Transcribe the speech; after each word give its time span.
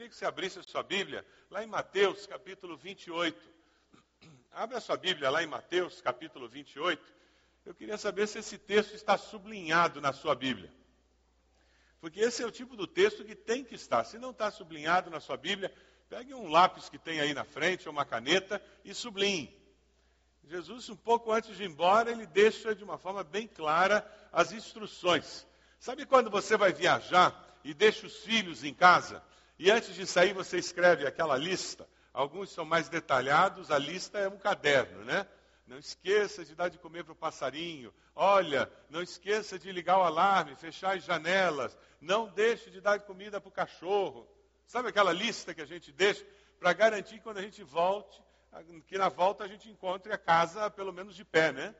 queria 0.00 0.08
que 0.08 0.16
você 0.16 0.24
abrisse 0.24 0.58
a 0.58 0.62
sua 0.62 0.82
Bíblia 0.82 1.26
lá 1.50 1.62
em 1.62 1.66
Mateus, 1.66 2.26
capítulo 2.26 2.74
28. 2.74 3.38
Abra 4.50 4.78
a 4.78 4.80
sua 4.80 4.96
Bíblia 4.96 5.28
lá 5.28 5.42
em 5.42 5.46
Mateus, 5.46 6.00
capítulo 6.00 6.48
28. 6.48 7.02
Eu 7.66 7.74
queria 7.74 7.98
saber 7.98 8.26
se 8.26 8.38
esse 8.38 8.56
texto 8.56 8.94
está 8.94 9.18
sublinhado 9.18 10.00
na 10.00 10.14
sua 10.14 10.34
Bíblia. 10.34 10.72
Porque 12.00 12.18
esse 12.18 12.42
é 12.42 12.46
o 12.46 12.50
tipo 12.50 12.76
do 12.76 12.86
texto 12.86 13.26
que 13.26 13.34
tem 13.34 13.62
que 13.62 13.74
estar. 13.74 14.02
Se 14.04 14.18
não 14.18 14.30
está 14.30 14.50
sublinhado 14.50 15.10
na 15.10 15.20
sua 15.20 15.36
Bíblia, 15.36 15.70
pegue 16.08 16.32
um 16.32 16.48
lápis 16.48 16.88
que 16.88 16.98
tem 16.98 17.20
aí 17.20 17.34
na 17.34 17.44
frente, 17.44 17.86
ou 17.86 17.92
uma 17.92 18.06
caneta, 18.06 18.62
e 18.82 18.94
sublinhe. 18.94 19.54
Jesus, 20.44 20.88
um 20.88 20.96
pouco 20.96 21.30
antes 21.30 21.54
de 21.54 21.64
ir 21.64 21.66
embora, 21.66 22.10
ele 22.10 22.26
deixa 22.26 22.74
de 22.74 22.82
uma 22.82 22.96
forma 22.96 23.22
bem 23.22 23.46
clara 23.46 24.10
as 24.32 24.50
instruções. 24.50 25.46
Sabe 25.78 26.06
quando 26.06 26.30
você 26.30 26.56
vai 26.56 26.72
viajar 26.72 27.58
e 27.62 27.74
deixa 27.74 28.06
os 28.06 28.16
filhos 28.20 28.64
em 28.64 28.72
casa? 28.72 29.22
E 29.60 29.70
antes 29.70 29.94
de 29.94 30.06
sair, 30.06 30.32
você 30.32 30.56
escreve 30.56 31.06
aquela 31.06 31.36
lista. 31.36 31.86
Alguns 32.14 32.50
são 32.50 32.64
mais 32.64 32.88
detalhados, 32.88 33.70
a 33.70 33.76
lista 33.76 34.18
é 34.18 34.26
um 34.26 34.38
caderno, 34.38 35.04
né? 35.04 35.28
Não 35.66 35.76
esqueça 35.76 36.46
de 36.46 36.54
dar 36.54 36.70
de 36.70 36.78
comer 36.78 37.04
para 37.04 37.12
o 37.12 37.16
passarinho. 37.16 37.92
Olha, 38.16 38.72
não 38.88 39.02
esqueça 39.02 39.58
de 39.58 39.70
ligar 39.70 39.98
o 39.98 40.02
alarme, 40.02 40.56
fechar 40.56 40.96
as 40.96 41.04
janelas. 41.04 41.76
Não 42.00 42.26
deixe 42.26 42.70
de 42.70 42.80
dar 42.80 42.96
de 42.96 43.04
comida 43.04 43.38
para 43.38 43.50
o 43.50 43.52
cachorro. 43.52 44.26
Sabe 44.64 44.88
aquela 44.88 45.12
lista 45.12 45.52
que 45.52 45.60
a 45.60 45.66
gente 45.66 45.92
deixa 45.92 46.26
para 46.58 46.72
garantir 46.72 47.16
que 47.16 47.20
quando 47.20 47.36
a 47.36 47.42
gente 47.42 47.62
volte, 47.62 48.18
que 48.86 48.96
na 48.96 49.10
volta 49.10 49.44
a 49.44 49.46
gente 49.46 49.68
encontre 49.68 50.10
a 50.10 50.16
casa 50.16 50.70
pelo 50.70 50.90
menos 50.90 51.14
de 51.14 51.22
pé, 51.22 51.52
né? 51.52 51.74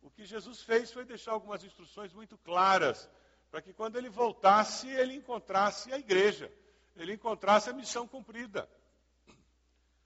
O 0.00 0.10
que 0.10 0.24
Jesus 0.24 0.62
fez 0.62 0.92
foi 0.92 1.04
deixar 1.04 1.32
algumas 1.32 1.64
instruções 1.64 2.12
muito 2.12 2.38
claras 2.38 3.10
para 3.50 3.60
que 3.60 3.72
quando 3.72 3.96
ele 3.96 4.08
voltasse, 4.08 4.88
ele 4.88 5.14
encontrasse 5.14 5.92
a 5.92 5.98
igreja 5.98 6.52
ele 7.00 7.14
encontrasse 7.14 7.70
a 7.70 7.72
missão 7.72 8.06
cumprida. 8.06 8.68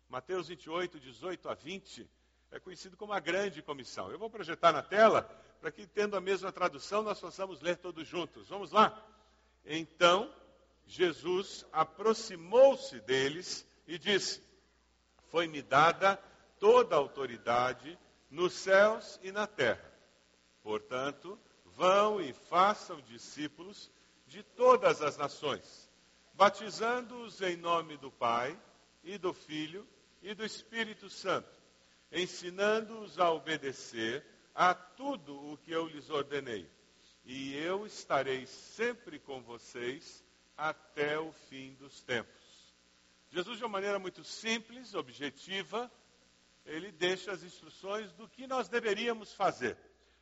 Mateus 0.08 0.46
28, 0.46 1.00
18 1.00 1.48
a 1.48 1.54
20, 1.54 2.08
é 2.52 2.60
conhecido 2.60 2.96
como 2.96 3.12
a 3.12 3.18
grande 3.18 3.60
comissão. 3.62 4.12
Eu 4.12 4.18
vou 4.18 4.30
projetar 4.30 4.72
na 4.72 4.80
tela 4.80 5.22
para 5.60 5.72
que, 5.72 5.88
tendo 5.88 6.16
a 6.16 6.20
mesma 6.20 6.52
tradução, 6.52 7.02
nós 7.02 7.18
possamos 7.18 7.60
ler 7.60 7.78
todos 7.78 8.06
juntos. 8.06 8.48
Vamos 8.48 8.70
lá? 8.70 8.96
Então, 9.64 10.32
Jesus 10.86 11.66
aproximou-se 11.72 13.00
deles 13.00 13.66
e 13.88 13.98
disse: 13.98 14.40
Foi-me 15.30 15.62
dada 15.62 16.16
toda 16.60 16.94
a 16.94 16.98
autoridade 16.98 17.98
nos 18.30 18.52
céus 18.52 19.18
e 19.20 19.32
na 19.32 19.48
terra. 19.48 19.92
Portanto, 20.62 21.36
vão 21.64 22.20
e 22.20 22.32
façam 22.32 23.00
discípulos 23.00 23.90
de 24.28 24.44
todas 24.44 25.02
as 25.02 25.16
nações 25.16 25.83
batizando-os 26.34 27.40
em 27.40 27.56
nome 27.56 27.96
do 27.96 28.10
Pai 28.10 28.58
e 29.02 29.16
do 29.16 29.32
Filho 29.32 29.86
e 30.22 30.34
do 30.34 30.44
Espírito 30.44 31.08
Santo, 31.08 31.48
ensinando-os 32.10 33.18
a 33.18 33.30
obedecer 33.30 34.24
a 34.54 34.74
tudo 34.74 35.52
o 35.52 35.56
que 35.58 35.70
eu 35.70 35.86
lhes 35.86 36.10
ordenei. 36.10 36.68
E 37.24 37.56
eu 37.56 37.86
estarei 37.86 38.46
sempre 38.46 39.18
com 39.18 39.42
vocês 39.42 40.24
até 40.56 41.18
o 41.18 41.32
fim 41.48 41.74
dos 41.74 42.02
tempos. 42.02 42.34
Jesus, 43.30 43.58
de 43.58 43.64
uma 43.64 43.70
maneira 43.70 43.98
muito 43.98 44.22
simples, 44.22 44.94
objetiva, 44.94 45.90
ele 46.66 46.92
deixa 46.92 47.32
as 47.32 47.42
instruções 47.42 48.12
do 48.12 48.28
que 48.28 48.46
nós 48.46 48.68
deveríamos 48.68 49.32
fazer. 49.32 49.76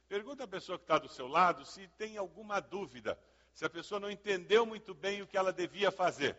Pergunta 0.08 0.44
a 0.44 0.48
pessoa 0.48 0.78
que 0.78 0.84
está 0.84 0.98
do 0.98 1.08
seu 1.08 1.26
lado 1.26 1.64
se 1.64 1.86
tem 1.98 2.16
alguma 2.16 2.60
dúvida 2.60 3.18
se 3.54 3.64
a 3.64 3.70
pessoa 3.70 4.00
não 4.00 4.10
entendeu 4.10 4.64
muito 4.64 4.94
bem 4.94 5.22
o 5.22 5.26
que 5.26 5.36
ela 5.36 5.52
devia 5.52 5.90
fazer. 5.90 6.36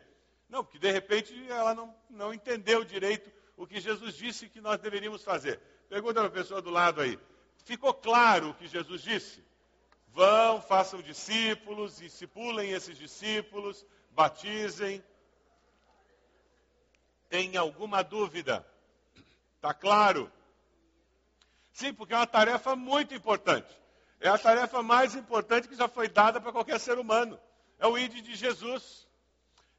Não, 0.50 0.64
porque 0.64 0.80
de 0.80 0.92
repente 0.92 1.33
ela 1.50 1.73
não, 1.73 1.95
não 2.09 2.33
entendeu 2.33 2.83
direito 2.83 3.31
o 3.56 3.66
que 3.66 3.80
Jesus 3.80 4.16
disse 4.16 4.50
que 4.50 4.61
nós 4.61 4.80
deveríamos 4.80 5.23
fazer. 5.23 5.59
Pergunta 5.89 6.19
para 6.19 6.28
a 6.28 6.31
pessoa 6.31 6.61
do 6.61 6.69
lado 6.69 7.02
aí. 7.02 7.19
Ficou 7.66 7.94
claro 7.94 8.50
o 8.50 8.53
que 8.53 8.67
Jesus 8.67 9.02
disse? 9.02 9.44
Vão, 10.09 10.62
façam 10.62 11.02
discípulos, 11.02 11.97
discipulem 11.97 12.72
esses 12.72 12.97
discípulos, 12.97 13.85
batizem. 14.12 15.03
Tem 17.29 17.57
alguma 17.57 18.03
dúvida? 18.03 18.66
Está 19.56 19.73
claro? 19.73 20.31
Sim, 21.72 21.94
porque 21.94 22.13
é 22.13 22.18
uma 22.18 22.28
tarefa 22.28 22.75
muito 22.75 23.16
importante. 23.16 23.82
É 24.23 24.29
a 24.29 24.38
tarefa 24.38 24.81
mais 24.81 25.16
importante 25.16 25.67
que 25.67 25.75
já 25.75 25.89
foi 25.89 26.07
dada 26.07 26.39
para 26.39 26.53
qualquer 26.53 26.79
ser 26.79 26.97
humano. 26.97 27.38
É 27.78 27.85
o 27.85 27.97
ID 27.97 28.22
de 28.22 28.35
Jesus. 28.38 29.06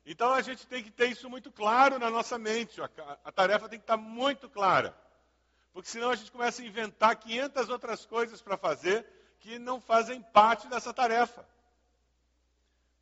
Então 0.04 0.34
a 0.34 0.42
gente 0.42 0.66
tem 0.66 0.84
que 0.84 0.90
ter 0.90 1.06
isso 1.06 1.30
muito 1.30 1.50
claro 1.50 1.98
na 1.98 2.10
nossa 2.10 2.36
mente. 2.36 2.78
A, 2.78 3.32
tarefa 3.32 3.70
tem 3.70 3.78
que 3.78 3.84
estar 3.84 3.96
muito 3.96 4.46
clara. 4.50 4.94
Porque 5.72 5.88
senão 5.88 6.10
a 6.10 6.14
gente 6.14 6.30
começa 6.30 6.60
a 6.60 6.64
inventar 6.66 7.16
500 7.16 7.70
outras 7.70 8.04
coisas 8.04 8.42
para 8.42 8.58
fazer 8.58 9.06
que 9.40 9.58
não 9.58 9.80
fazem 9.80 10.20
parte 10.20 10.68
dessa 10.68 10.92
tarefa. 10.92 11.48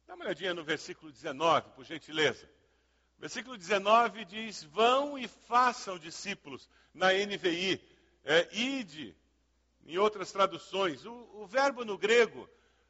Dá 0.07 0.15
uma 0.15 0.27
olhadinha 0.27 0.55
no 0.55 0.63
versículo 0.63 1.11
19, 1.11 1.71
por 1.71 1.85
gentileza. 1.85 2.49
Versículo 3.19 3.59
19 3.59 4.25
diz: 4.27 4.63
Vão 4.63 5.19
e 5.19 5.27
façam 5.27 5.99
discípulos, 5.99 6.71
na 6.95 7.09
NVI. 7.13 7.83
É, 8.25 8.49
ide, 8.53 9.17
em 9.87 9.99
outras 9.99 10.33
traduções. 10.33 11.05
O, 11.05 11.13
o 11.35 11.47
verbo 11.47 11.85
no 11.85 11.99
grego, 11.99 12.49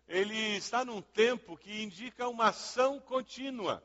ele 0.09 0.57
está 0.57 0.85
num 0.85 1.01
tempo 1.01 1.57
que 1.57 1.83
indica 1.83 2.29
uma 2.29 2.49
ação 2.49 3.01
contínua. 3.01 3.83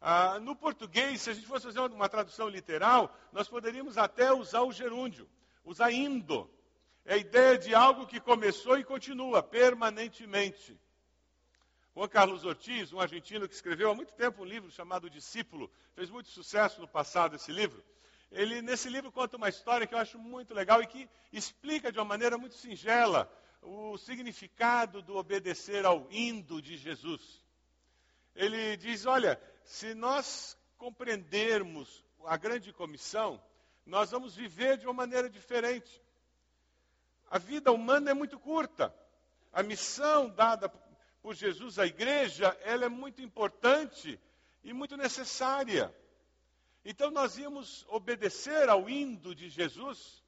Ah, 0.00 0.38
no 0.38 0.54
português, 0.54 1.22
se 1.22 1.30
a 1.30 1.34
gente 1.34 1.46
fosse 1.46 1.66
fazer 1.66 1.80
uma, 1.80 1.88
uma 1.88 2.08
tradução 2.08 2.48
literal, 2.48 3.14
nós 3.32 3.48
poderíamos 3.48 3.98
até 3.98 4.32
usar 4.32 4.62
o 4.62 4.72
gerúndio, 4.72 5.28
usar 5.64 5.90
indo. 5.90 6.48
É 7.04 7.14
a 7.14 7.18
ideia 7.18 7.58
de 7.58 7.74
algo 7.74 8.06
que 8.06 8.20
começou 8.20 8.78
e 8.78 8.84
continua 8.84 9.42
permanentemente. 9.42 10.78
Juan 11.96 12.08
Carlos 12.08 12.44
Ortiz, 12.44 12.92
um 12.92 13.00
argentino 13.00 13.48
que 13.48 13.54
escreveu 13.54 13.90
há 13.90 13.94
muito 13.94 14.14
tempo 14.14 14.42
um 14.42 14.44
livro 14.44 14.70
chamado 14.70 15.10
Discípulo, 15.10 15.68
fez 15.96 16.08
muito 16.08 16.28
sucesso 16.28 16.80
no 16.80 16.86
passado 16.86 17.34
esse 17.34 17.50
livro. 17.50 17.82
Ele, 18.30 18.60
nesse 18.60 18.88
livro, 18.88 19.10
conta 19.10 19.36
uma 19.36 19.48
história 19.48 19.86
que 19.86 19.94
eu 19.94 19.98
acho 19.98 20.18
muito 20.18 20.52
legal 20.52 20.82
e 20.82 20.86
que 20.86 21.08
explica 21.32 21.90
de 21.90 21.98
uma 21.98 22.04
maneira 22.04 22.36
muito 22.36 22.56
singela 22.56 23.30
o 23.62 23.96
significado 23.98 25.02
do 25.02 25.16
obedecer 25.16 25.84
ao 25.84 26.06
indo 26.10 26.60
de 26.60 26.76
Jesus. 26.76 27.44
Ele 28.34 28.76
diz: 28.76 29.06
olha, 29.06 29.40
se 29.64 29.94
nós 29.94 30.56
compreendermos 30.76 32.04
a 32.26 32.36
grande 32.36 32.72
comissão, 32.72 33.42
nós 33.84 34.10
vamos 34.10 34.34
viver 34.34 34.76
de 34.76 34.86
uma 34.86 34.92
maneira 34.92 35.28
diferente. 35.28 36.02
A 37.30 37.38
vida 37.38 37.72
humana 37.72 38.10
é 38.10 38.14
muito 38.14 38.38
curta. 38.38 38.94
A 39.52 39.62
missão 39.62 40.28
dada 40.28 40.68
por 41.22 41.34
Jesus 41.34 41.78
à 41.78 41.86
igreja, 41.86 42.56
ela 42.62 42.84
é 42.84 42.88
muito 42.88 43.22
importante 43.22 44.20
e 44.62 44.72
muito 44.72 44.96
necessária. 44.96 45.94
Então 46.90 47.10
nós 47.10 47.36
íamos 47.36 47.84
obedecer 47.90 48.70
ao 48.70 48.88
indo 48.88 49.34
de 49.34 49.50
Jesus, 49.50 50.24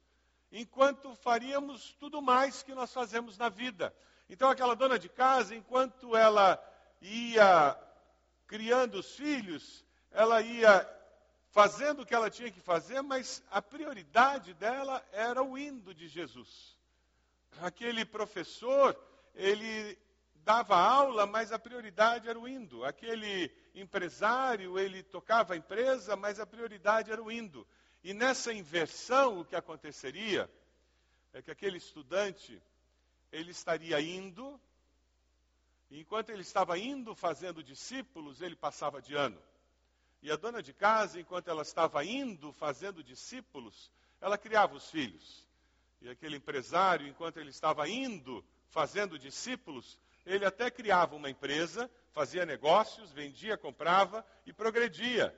enquanto 0.51 1.15
faríamos 1.15 1.95
tudo 1.99 2.21
mais 2.21 2.61
que 2.61 2.75
nós 2.75 2.93
fazemos 2.93 3.35
na 3.35 3.49
vida. 3.49 3.91
Então 4.29 4.47
aquela 4.47 4.75
dona 4.75 4.99
de 4.99 5.09
casa, 5.09 5.55
enquanto 5.55 6.15
ela 6.15 6.63
ia 7.01 7.75
criando 8.45 8.99
os 8.99 9.15
filhos, 9.15 9.83
ela 10.11 10.39
ia 10.39 10.87
fazendo 11.49 12.03
o 12.03 12.05
que 12.05 12.13
ela 12.13 12.29
tinha 12.29 12.51
que 12.51 12.59
fazer, 12.59 13.01
mas 13.01 13.41
a 13.49 13.59
prioridade 13.59 14.53
dela 14.53 15.03
era 15.11 15.41
o 15.41 15.57
indo 15.57 15.95
de 15.95 16.07
Jesus. 16.07 16.77
Aquele 17.59 18.05
professor, 18.05 18.95
ele 19.33 19.97
dava 20.43 20.75
aula, 20.75 21.25
mas 21.25 21.51
a 21.51 21.59
prioridade 21.59 22.27
era 22.27 22.39
o 22.39 22.47
indo. 22.47 22.83
Aquele 22.83 23.51
empresário, 23.75 24.77
ele 24.77 25.03
tocava 25.03 25.53
a 25.53 25.57
empresa, 25.57 26.15
mas 26.15 26.39
a 26.39 26.45
prioridade 26.45 27.11
era 27.11 27.21
o 27.21 27.31
indo. 27.31 27.67
E 28.03 28.13
nessa 28.13 28.53
inversão, 28.53 29.39
o 29.39 29.45
que 29.45 29.55
aconteceria 29.55 30.49
é 31.33 31.41
que 31.41 31.51
aquele 31.51 31.77
estudante, 31.77 32.61
ele 33.31 33.51
estaria 33.51 33.99
indo, 34.01 34.59
e 35.89 35.99
enquanto 35.99 36.29
ele 36.29 36.41
estava 36.41 36.77
indo 36.77 37.13
fazendo 37.15 37.63
discípulos, 37.63 38.41
ele 38.41 38.55
passava 38.55 39.01
de 39.01 39.13
ano. 39.13 39.41
E 40.21 40.31
a 40.31 40.35
dona 40.35 40.61
de 40.61 40.73
casa, 40.73 41.19
enquanto 41.19 41.47
ela 41.49 41.63
estava 41.63 42.03
indo 42.03 42.51
fazendo 42.53 43.03
discípulos, 43.03 43.91
ela 44.19 44.37
criava 44.37 44.75
os 44.75 44.89
filhos. 44.89 45.47
E 46.01 46.09
aquele 46.09 46.37
empresário, 46.37 47.07
enquanto 47.07 47.37
ele 47.37 47.49
estava 47.49 47.87
indo 47.87 48.43
fazendo 48.69 49.19
discípulos, 49.19 49.97
ele 50.25 50.45
até 50.45 50.69
criava 50.69 51.15
uma 51.15 51.29
empresa, 51.29 51.89
fazia 52.11 52.45
negócios, 52.45 53.11
vendia, 53.11 53.57
comprava 53.57 54.25
e 54.45 54.53
progredia. 54.53 55.35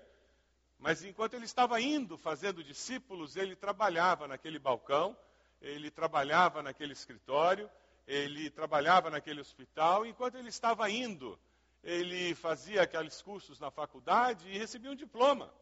Mas 0.77 1.03
enquanto 1.03 1.35
ele 1.35 1.45
estava 1.45 1.80
indo 1.80 2.18
fazendo 2.18 2.63
discípulos, 2.63 3.35
ele 3.35 3.56
trabalhava 3.56 4.27
naquele 4.27 4.59
balcão, 4.59 5.18
ele 5.62 5.89
trabalhava 5.89 6.62
naquele 6.62 6.91
escritório, 6.91 7.69
ele 8.06 8.50
trabalhava 8.50 9.09
naquele 9.09 9.39
hospital. 9.39 10.06
Enquanto 10.06 10.35
ele 10.35 10.50
estava 10.50 10.89
indo, 10.89 11.39
ele 11.81 12.35
fazia 12.35 12.81
aqueles 12.81 13.21
cursos 13.21 13.59
na 13.59 13.71
faculdade 13.71 14.50
e 14.50 14.57
recebia 14.57 14.91
um 14.91 14.95
diploma. 14.95 15.53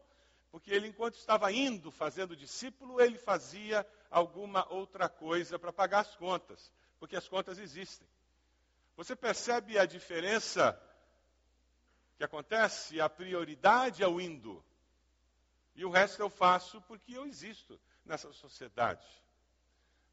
Porque 0.50 0.70
ele, 0.70 0.88
enquanto 0.88 1.14
estava 1.14 1.50
indo 1.50 1.90
fazendo 1.90 2.36
discípulo, 2.36 3.00
ele 3.00 3.16
fazia 3.16 3.86
alguma 4.10 4.70
outra 4.72 5.08
coisa 5.08 5.58
para 5.58 5.72
pagar 5.72 6.00
as 6.00 6.14
contas. 6.16 6.72
Porque 6.98 7.16
as 7.16 7.26
contas 7.26 7.58
existem. 7.58 8.06
Você 8.96 9.16
percebe 9.16 9.78
a 9.78 9.86
diferença 9.86 10.80
que 12.22 12.24
acontece? 12.24 13.00
A 13.00 13.08
prioridade 13.08 14.02
é 14.02 14.06
o 14.06 14.20
indo. 14.20 14.64
E 15.74 15.84
o 15.84 15.90
resto 15.90 16.22
eu 16.22 16.30
faço 16.30 16.80
porque 16.82 17.16
eu 17.16 17.26
existo 17.26 17.80
nessa 18.04 18.32
sociedade. 18.32 19.04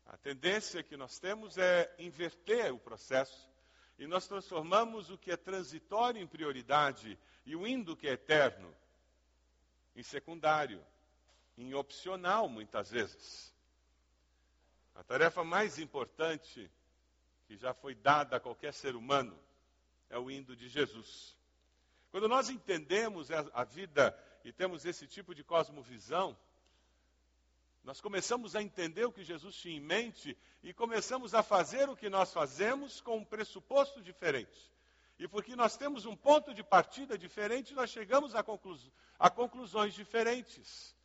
A 0.08 0.18
tendência 0.18 0.82
que 0.82 0.98
nós 0.98 1.20
temos 1.20 1.56
é 1.58 1.94
inverter 2.00 2.74
o 2.74 2.80
processo 2.80 3.48
e 4.00 4.08
nós 4.08 4.28
transformamos 4.28 5.12
o 5.12 5.20
que 5.20 5.32
é 5.32 5.38
transitório 5.38 6.20
em 6.20 6.26
prioridade 6.26 7.20
e 7.46 7.56
o 7.56 7.68
indo 7.68 7.96
que 7.96 8.08
é 8.08 8.14
eterno 8.14 8.76
em 9.96 10.02
secundário, 10.02 10.84
em 11.56 11.76
opcional 11.76 12.50
muitas 12.50 12.90
vezes. 12.90 13.54
A 14.96 15.04
tarefa 15.04 15.44
mais 15.44 15.78
importante 15.78 16.72
que 17.50 17.58
já 17.58 17.74
foi 17.74 17.96
dada 17.96 18.36
a 18.36 18.40
qualquer 18.40 18.72
ser 18.72 18.96
humano 18.96 19.36
é 20.08 20.20
o 20.20 20.30
indo 20.30 20.56
de 20.56 20.70
Jesus. 20.70 21.36
Quando 22.12 22.28
nós 22.28 22.48
entendemos 22.48 23.32
a 23.32 23.64
vida 23.64 24.16
e 24.44 24.54
temos 24.54 24.86
esse 24.86 25.08
tipo 25.08 25.34
de 25.34 25.44
cosmovisão, 25.44 26.38
nós 27.84 28.00
começamos 28.00 28.56
a 28.56 28.62
entender 28.62 29.04
o 29.06 29.12
que 29.12 29.24
Jesus 29.24 29.56
tinha 29.56 29.76
em 29.76 29.80
mente 29.80 30.38
e 30.62 30.72
começamos 30.76 31.34
a 31.34 31.42
fazer 31.42 31.90
o 31.90 31.96
que 31.96 32.08
nós 32.08 32.32
fazemos 32.32 33.02
com 33.02 33.18
um 33.18 33.26
pressuposto 33.26 34.00
diferente. 34.00 34.72
E 35.18 35.28
porque 35.28 35.56
nós 35.56 35.76
temos 35.76 36.06
um 36.06 36.16
ponto 36.16 36.54
de 36.54 36.62
partida 36.64 37.18
diferente, 37.18 37.74
nós 37.74 37.90
chegamos 37.90 38.36
a, 38.36 38.44
conclu 38.44 38.78
a 39.18 39.28
conclusões 39.28 39.96
diferentes. 39.96 40.96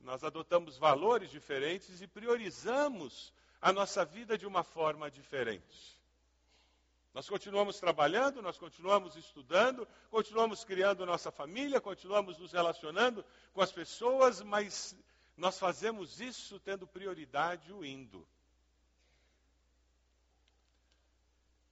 Nós 0.00 0.22
adotamos 0.22 0.76
valores 0.76 1.30
diferentes 1.30 2.02
e 2.02 2.06
priorizamos 2.06 3.32
a 3.60 3.72
nossa 3.72 4.04
vida 4.04 4.38
de 4.38 4.46
uma 4.46 4.62
forma 4.62 5.10
diferente. 5.10 5.98
Nós 7.14 7.28
continuamos 7.28 7.80
trabalhando, 7.80 8.40
nós 8.40 8.58
continuamos 8.58 9.16
estudando, 9.16 9.88
continuamos 10.10 10.64
criando 10.64 11.04
nossa 11.04 11.32
família, 11.32 11.80
continuamos 11.80 12.38
nos 12.38 12.52
relacionando 12.52 13.24
com 13.52 13.60
as 13.60 13.72
pessoas, 13.72 14.40
mas 14.40 14.94
nós 15.36 15.58
fazemos 15.58 16.20
isso 16.20 16.60
tendo 16.60 16.86
prioridade 16.86 17.72
o 17.72 17.84
indo. 17.84 18.26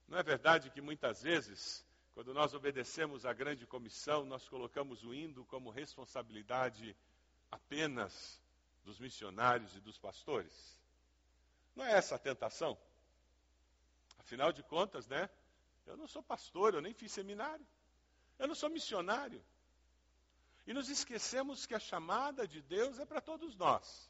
Não 0.07 0.17
é 0.17 0.23
verdade 0.23 0.69
que 0.69 0.81
muitas 0.81 1.21
vezes, 1.21 1.85
quando 2.13 2.33
nós 2.33 2.53
obedecemos 2.53 3.25
à 3.25 3.33
grande 3.33 3.65
comissão, 3.65 4.25
nós 4.25 4.47
colocamos 4.47 5.03
o 5.03 5.13
indo 5.13 5.45
como 5.45 5.69
responsabilidade 5.69 6.95
apenas 7.51 8.41
dos 8.83 8.99
missionários 8.99 9.75
e 9.75 9.81
dos 9.81 9.97
pastores? 9.97 10.76
Não 11.77 11.85
é 11.85 11.91
essa 11.91 12.15
a 12.15 12.19
tentação? 12.19 12.75
Afinal 14.17 14.51
de 14.51 14.63
contas, 14.63 15.07
né? 15.07 15.29
Eu 15.85 15.95
não 15.95 16.07
sou 16.07 16.23
pastor, 16.23 16.73
eu 16.73 16.81
nem 16.81 16.91
fiz 16.91 17.11
seminário. 17.11 17.65
Eu 18.39 18.47
não 18.47 18.55
sou 18.55 18.67
missionário. 18.67 19.45
E 20.65 20.73
nos 20.73 20.89
esquecemos 20.89 21.67
que 21.67 21.75
a 21.75 21.79
chamada 21.79 22.47
de 22.47 22.63
Deus 22.63 22.97
é 22.97 23.05
para 23.05 23.21
todos 23.21 23.55
nós. 23.55 24.09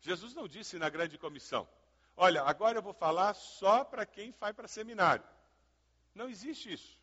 Jesus 0.00 0.34
não 0.34 0.48
disse 0.48 0.76
na 0.76 0.88
grande 0.88 1.16
comissão: 1.16 1.68
Olha, 2.16 2.42
agora 2.42 2.78
eu 2.78 2.82
vou 2.82 2.92
falar 2.92 3.32
só 3.34 3.84
para 3.84 4.04
quem 4.04 4.34
vai 4.40 4.52
para 4.52 4.66
seminário. 4.66 5.24
Não 6.12 6.28
existe 6.28 6.72
isso. 6.72 6.98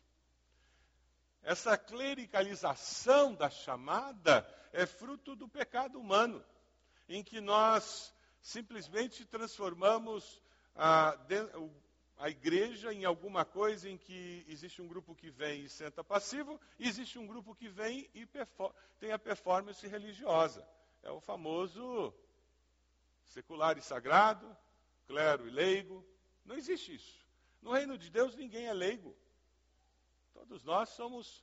Essa 1.42 1.78
clericalização 1.78 3.34
da 3.34 3.48
chamada 3.48 4.46
é 4.74 4.84
fruto 4.84 5.34
do 5.34 5.48
pecado 5.48 5.98
humano, 5.98 6.44
em 7.08 7.24
que 7.24 7.40
nós 7.40 8.12
simplesmente 8.40 9.24
transformamos 9.24 10.42
o 11.56 11.70
a 12.20 12.28
igreja 12.28 12.92
em 12.92 13.06
alguma 13.06 13.46
coisa 13.46 13.88
em 13.88 13.96
que 13.96 14.44
existe 14.46 14.82
um 14.82 14.86
grupo 14.86 15.14
que 15.14 15.30
vem 15.30 15.64
e 15.64 15.68
senta 15.70 16.04
passivo, 16.04 16.60
e 16.78 16.86
existe 16.86 17.18
um 17.18 17.26
grupo 17.26 17.54
que 17.54 17.66
vem 17.66 18.10
e 18.14 18.28
tem 18.98 19.10
a 19.10 19.18
performance 19.18 19.86
religiosa. 19.86 20.62
É 21.02 21.10
o 21.10 21.18
famoso 21.18 22.12
secular 23.24 23.78
e 23.78 23.82
sagrado, 23.82 24.54
clero 25.06 25.48
e 25.48 25.50
leigo. 25.50 26.04
Não 26.44 26.56
existe 26.56 26.94
isso. 26.94 27.26
No 27.62 27.72
reino 27.72 27.96
de 27.96 28.10
Deus 28.10 28.36
ninguém 28.36 28.66
é 28.66 28.72
leigo. 28.74 29.16
Todos 30.34 30.62
nós 30.62 30.90
somos 30.90 31.42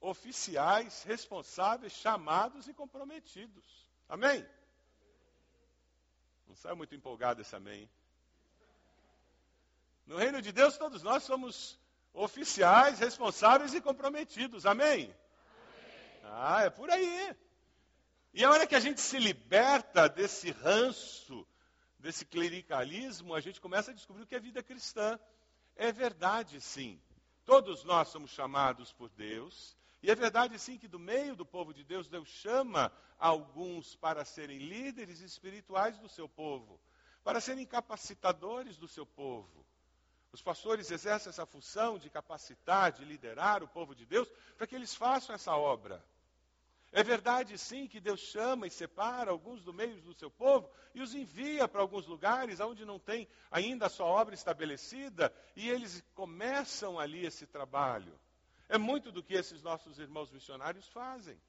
oficiais, 0.00 1.02
responsáveis, 1.02 1.92
chamados 1.92 2.66
e 2.66 2.72
comprometidos. 2.72 3.86
Amém? 4.08 4.46
Não 6.46 6.56
sai 6.56 6.74
muito 6.74 6.94
empolgado 6.94 7.40
esse 7.40 7.54
amém. 7.54 7.88
No 10.06 10.16
reino 10.16 10.42
de 10.42 10.52
Deus, 10.52 10.76
todos 10.76 11.02
nós 11.02 11.22
somos 11.22 11.78
oficiais, 12.12 12.98
responsáveis 12.98 13.74
e 13.74 13.80
comprometidos. 13.80 14.66
Amém? 14.66 15.04
Amém? 15.04 15.14
Ah, 16.24 16.62
é 16.62 16.70
por 16.70 16.90
aí. 16.90 17.36
E 18.32 18.44
a 18.44 18.50
hora 18.50 18.66
que 18.66 18.74
a 18.74 18.80
gente 18.80 19.00
se 19.00 19.18
liberta 19.18 20.08
desse 20.08 20.50
ranço, 20.50 21.46
desse 21.98 22.24
clericalismo, 22.24 23.34
a 23.34 23.40
gente 23.40 23.60
começa 23.60 23.90
a 23.90 23.94
descobrir 23.94 24.24
o 24.24 24.26
que 24.26 24.34
é 24.34 24.40
vida 24.40 24.62
cristã. 24.62 25.18
É 25.76 25.90
verdade, 25.90 26.60
sim. 26.60 27.00
Todos 27.44 27.84
nós 27.84 28.08
somos 28.08 28.30
chamados 28.30 28.92
por 28.92 29.08
Deus. 29.10 29.76
E 30.04 30.10
é 30.10 30.14
verdade, 30.14 30.58
sim, 30.58 30.76
que 30.76 30.86
do 30.86 30.98
meio 30.98 31.34
do 31.34 31.46
povo 31.46 31.72
de 31.72 31.82
Deus, 31.82 32.10
Deus 32.10 32.28
chama 32.28 32.92
alguns 33.18 33.96
para 33.96 34.22
serem 34.22 34.58
líderes 34.58 35.20
espirituais 35.20 35.96
do 35.96 36.10
seu 36.10 36.28
povo, 36.28 36.78
para 37.22 37.40
serem 37.40 37.64
capacitadores 37.64 38.76
do 38.76 38.86
seu 38.86 39.06
povo. 39.06 39.64
Os 40.30 40.42
pastores 40.42 40.90
exercem 40.90 41.30
essa 41.30 41.46
função 41.46 41.98
de 41.98 42.10
capacitar, 42.10 42.92
de 42.92 43.02
liderar 43.02 43.62
o 43.62 43.68
povo 43.68 43.94
de 43.94 44.04
Deus, 44.04 44.30
para 44.58 44.66
que 44.66 44.74
eles 44.74 44.94
façam 44.94 45.34
essa 45.34 45.56
obra. 45.56 46.04
É 46.92 47.02
verdade, 47.02 47.56
sim, 47.56 47.86
que 47.86 47.98
Deus 47.98 48.20
chama 48.20 48.66
e 48.66 48.70
separa 48.70 49.30
alguns 49.30 49.64
do 49.64 49.72
meio 49.72 50.02
do 50.02 50.12
seu 50.12 50.30
povo 50.30 50.70
e 50.94 51.00
os 51.00 51.14
envia 51.14 51.66
para 51.66 51.80
alguns 51.80 52.06
lugares 52.06 52.60
onde 52.60 52.84
não 52.84 52.98
tem 52.98 53.26
ainda 53.50 53.86
a 53.86 53.88
sua 53.88 54.04
obra 54.04 54.34
estabelecida 54.34 55.34
e 55.56 55.70
eles 55.70 56.04
começam 56.14 57.00
ali 57.00 57.24
esse 57.24 57.46
trabalho. 57.46 58.14
É 58.68 58.78
muito 58.78 59.12
do 59.12 59.22
que 59.22 59.34
esses 59.34 59.62
nossos 59.62 59.98
irmãos 59.98 60.30
missionários 60.30 60.86
fazem. 60.88 61.40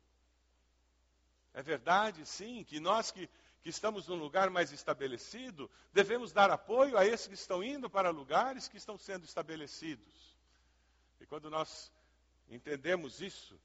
É 1.53 1.62
verdade, 1.62 2.25
sim, 2.25 2.63
que 2.63 2.80
nós 2.80 3.11
que 3.11 3.30
que 3.66 3.69
estamos 3.69 4.07
num 4.07 4.18
lugar 4.18 4.51
mais 4.51 4.71
estabelecido, 4.71 5.68
devemos 5.92 6.31
dar 6.31 6.51
apoio 6.51 6.95
a 6.99 7.04
esses 7.04 7.25
que 7.25 7.33
estão 7.33 7.63
indo 7.63 7.90
para 7.90 8.11
lugares 8.11 8.68
que 8.68 8.78
estão 8.78 8.95
sendo 8.95 9.25
estabelecidos. 9.25 10.37
E 11.19 11.25
quando 11.25 11.49
nós 11.49 11.92
entendemos 12.47 13.21
isso, 13.21 13.59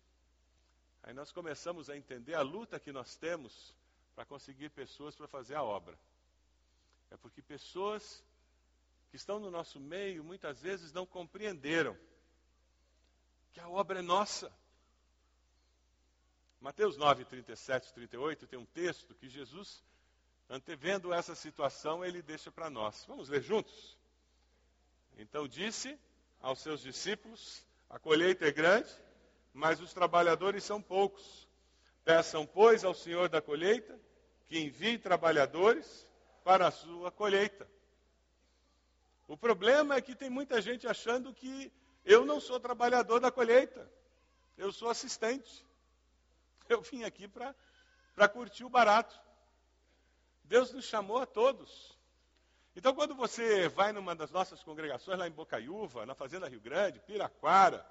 aí 1.02 1.12
nós 1.12 1.30
começamos 1.30 1.90
a 1.90 1.98
entender 1.98 2.32
a 2.32 2.40
luta 2.40 2.80
que 2.80 2.90
nós 2.90 3.14
temos 3.14 3.74
para 4.14 4.24
conseguir 4.24 4.70
pessoas 4.70 5.14
para 5.14 5.28
fazer 5.28 5.54
a 5.54 5.62
obra. 5.62 5.98
É 7.10 7.18
porque 7.18 7.42
pessoas 7.42 8.24
que 9.10 9.16
estão 9.16 9.38
no 9.38 9.50
nosso 9.50 9.78
meio 9.78 10.24
muitas 10.24 10.62
vezes 10.62 10.94
não 10.94 11.04
compreenderam 11.04 11.94
que 13.52 13.60
a 13.60 13.68
obra 13.68 13.98
é 13.98 14.02
nossa. 14.02 14.52
Mateus 16.60 16.96
9, 16.96 17.24
37 17.24 17.92
38 17.92 18.46
tem 18.46 18.58
um 18.58 18.66
texto 18.66 19.14
que 19.14 19.28
Jesus 19.28 19.82
Antevendo 20.52 21.14
essa 21.14 21.36
situação, 21.36 22.04
ele 22.04 22.20
deixa 22.20 22.50
para 22.50 22.68
nós. 22.68 23.04
Vamos 23.06 23.28
ler 23.28 23.40
juntos? 23.40 23.96
Então 25.16 25.46
disse 25.46 25.96
aos 26.40 26.58
seus 26.58 26.82
discípulos: 26.82 27.64
A 27.88 28.00
colheita 28.00 28.48
é 28.48 28.50
grande, 28.50 28.90
mas 29.54 29.80
os 29.80 29.94
trabalhadores 29.94 30.64
são 30.64 30.82
poucos. 30.82 31.48
Peçam, 32.04 32.44
pois, 32.44 32.84
ao 32.84 32.92
Senhor 32.92 33.28
da 33.28 33.40
colheita 33.40 33.96
que 34.48 34.58
envie 34.58 34.98
trabalhadores 34.98 36.04
para 36.42 36.66
a 36.66 36.72
sua 36.72 37.12
colheita. 37.12 37.68
O 39.28 39.36
problema 39.36 39.94
é 39.94 40.00
que 40.00 40.16
tem 40.16 40.28
muita 40.28 40.60
gente 40.60 40.88
achando 40.88 41.32
que 41.32 41.72
eu 42.04 42.24
não 42.24 42.40
sou 42.40 42.58
trabalhador 42.58 43.20
da 43.20 43.30
colheita, 43.30 43.90
eu 44.56 44.72
sou 44.72 44.90
assistente. 44.90 45.64
Eu 46.68 46.82
vim 46.82 47.02
aqui 47.02 47.26
para 47.26 48.28
curtir 48.28 48.62
o 48.62 48.68
barato. 48.68 49.20
Deus 50.44 50.70
nos 50.72 50.84
chamou 50.84 51.18
a 51.18 51.26
todos. 51.26 51.98
Então, 52.76 52.94
quando 52.94 53.14
você 53.14 53.68
vai 53.68 53.92
numa 53.92 54.14
das 54.14 54.30
nossas 54.30 54.62
congregações 54.62 55.18
lá 55.18 55.26
em 55.26 55.32
Bocaiúva, 55.32 56.06
na 56.06 56.14
Fazenda 56.14 56.48
Rio 56.48 56.60
Grande, 56.60 57.00
Piraquara, 57.00 57.84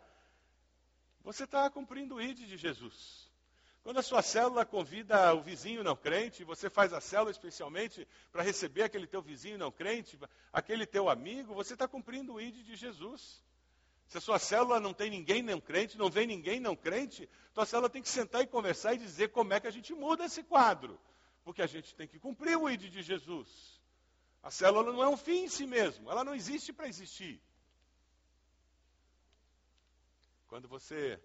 você 1.21 1.43
está 1.43 1.69
cumprindo 1.69 2.15
o 2.15 2.21
ID 2.21 2.39
de 2.39 2.55
Jesus. 2.55 3.29
Quando 3.83 3.97
a 3.97 4.01
sua 4.01 4.21
célula 4.21 4.65
convida 4.65 5.33
o 5.33 5.41
vizinho 5.41 5.83
não 5.83 5.95
crente, 5.95 6.43
você 6.43 6.69
faz 6.69 6.93
a 6.93 7.01
célula 7.01 7.31
especialmente 7.31 8.07
para 8.31 8.43
receber 8.43 8.83
aquele 8.83 9.07
teu 9.07 9.21
vizinho 9.21 9.57
não 9.57 9.71
crente, 9.71 10.17
aquele 10.53 10.85
teu 10.85 11.09
amigo, 11.09 11.53
você 11.53 11.73
está 11.73 11.87
cumprindo 11.87 12.33
o 12.33 12.41
ID 12.41 12.63
de 12.63 12.75
Jesus. 12.75 13.43
Se 14.09 14.17
a 14.17 14.21
sua 14.21 14.39
célula 14.39 14.79
não 14.79 14.91
tem 14.91 15.09
ninguém 15.11 15.43
não 15.43 15.61
crente, 15.61 15.95
não 15.95 16.09
vem 16.09 16.25
ninguém 16.25 16.59
não 16.59 16.75
crente, 16.75 17.29
tua 17.53 17.63
célula 17.63 17.89
tem 17.89 18.01
que 18.01 18.09
sentar 18.09 18.41
e 18.41 18.47
conversar 18.47 18.95
e 18.95 18.97
dizer 18.97 19.29
como 19.29 19.53
é 19.53 19.59
que 19.59 19.67
a 19.67 19.71
gente 19.71 19.93
muda 19.93 20.25
esse 20.25 20.41
quadro. 20.41 20.99
Porque 21.43 21.61
a 21.61 21.67
gente 21.67 21.95
tem 21.95 22.07
que 22.07 22.19
cumprir 22.19 22.57
o 22.57 22.67
ID 22.67 22.89
de 22.89 23.03
Jesus. 23.03 23.79
A 24.41 24.49
célula 24.49 24.91
não 24.91 25.03
é 25.03 25.07
um 25.07 25.15
fim 25.15 25.43
em 25.43 25.47
si 25.47 25.67
mesmo, 25.67 26.09
ela 26.09 26.23
não 26.23 26.33
existe 26.33 26.73
para 26.73 26.87
existir. 26.87 27.39
Quando 30.47 30.67
você 30.67 31.21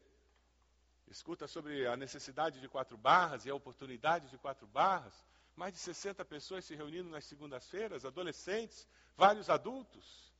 escuta 1.09 1.47
sobre 1.47 1.87
a 1.87 1.97
necessidade 1.97 2.61
de 2.61 2.69
quatro 2.69 2.99
barras 2.99 3.47
e 3.47 3.50
a 3.50 3.55
oportunidade 3.55 4.29
de 4.29 4.37
quatro 4.37 4.67
barras, 4.67 5.25
mais 5.57 5.73
de 5.73 5.79
60 5.79 6.23
pessoas 6.26 6.67
se 6.67 6.75
reunindo 6.75 7.09
nas 7.09 7.25
segundas-feiras, 7.25 8.05
adolescentes, 8.05 8.87
vários 9.17 9.49
adultos. 9.49 10.34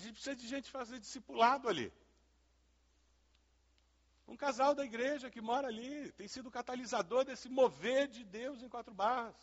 A 0.00 0.02
gente 0.02 0.14
precisa 0.14 0.34
de 0.34 0.48
gente 0.48 0.70
fazer 0.70 0.98
discipulado 0.98 1.68
ali. 1.68 1.92
Um 4.26 4.34
casal 4.34 4.74
da 4.74 4.82
igreja 4.82 5.30
que 5.30 5.42
mora 5.42 5.68
ali 5.68 6.10
tem 6.12 6.26
sido 6.26 6.50
catalisador 6.50 7.22
desse 7.22 7.50
mover 7.50 8.08
de 8.08 8.24
Deus 8.24 8.62
em 8.62 8.68
quatro 8.68 8.94
barras. 8.94 9.36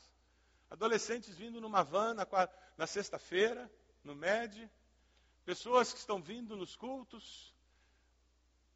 Adolescentes 0.67 1.35
vindo 1.35 1.61
numa 1.61 1.83
van 1.83 2.15
na, 2.15 2.25
na 2.75 2.87
sexta-feira, 2.87 3.71
no 4.03 4.15
MED. 4.15 4.67
Pessoas 5.45 5.93
que 5.93 5.99
estão 5.99 6.19
vindo 6.19 6.57
nos 6.57 6.75
cultos. 6.75 7.53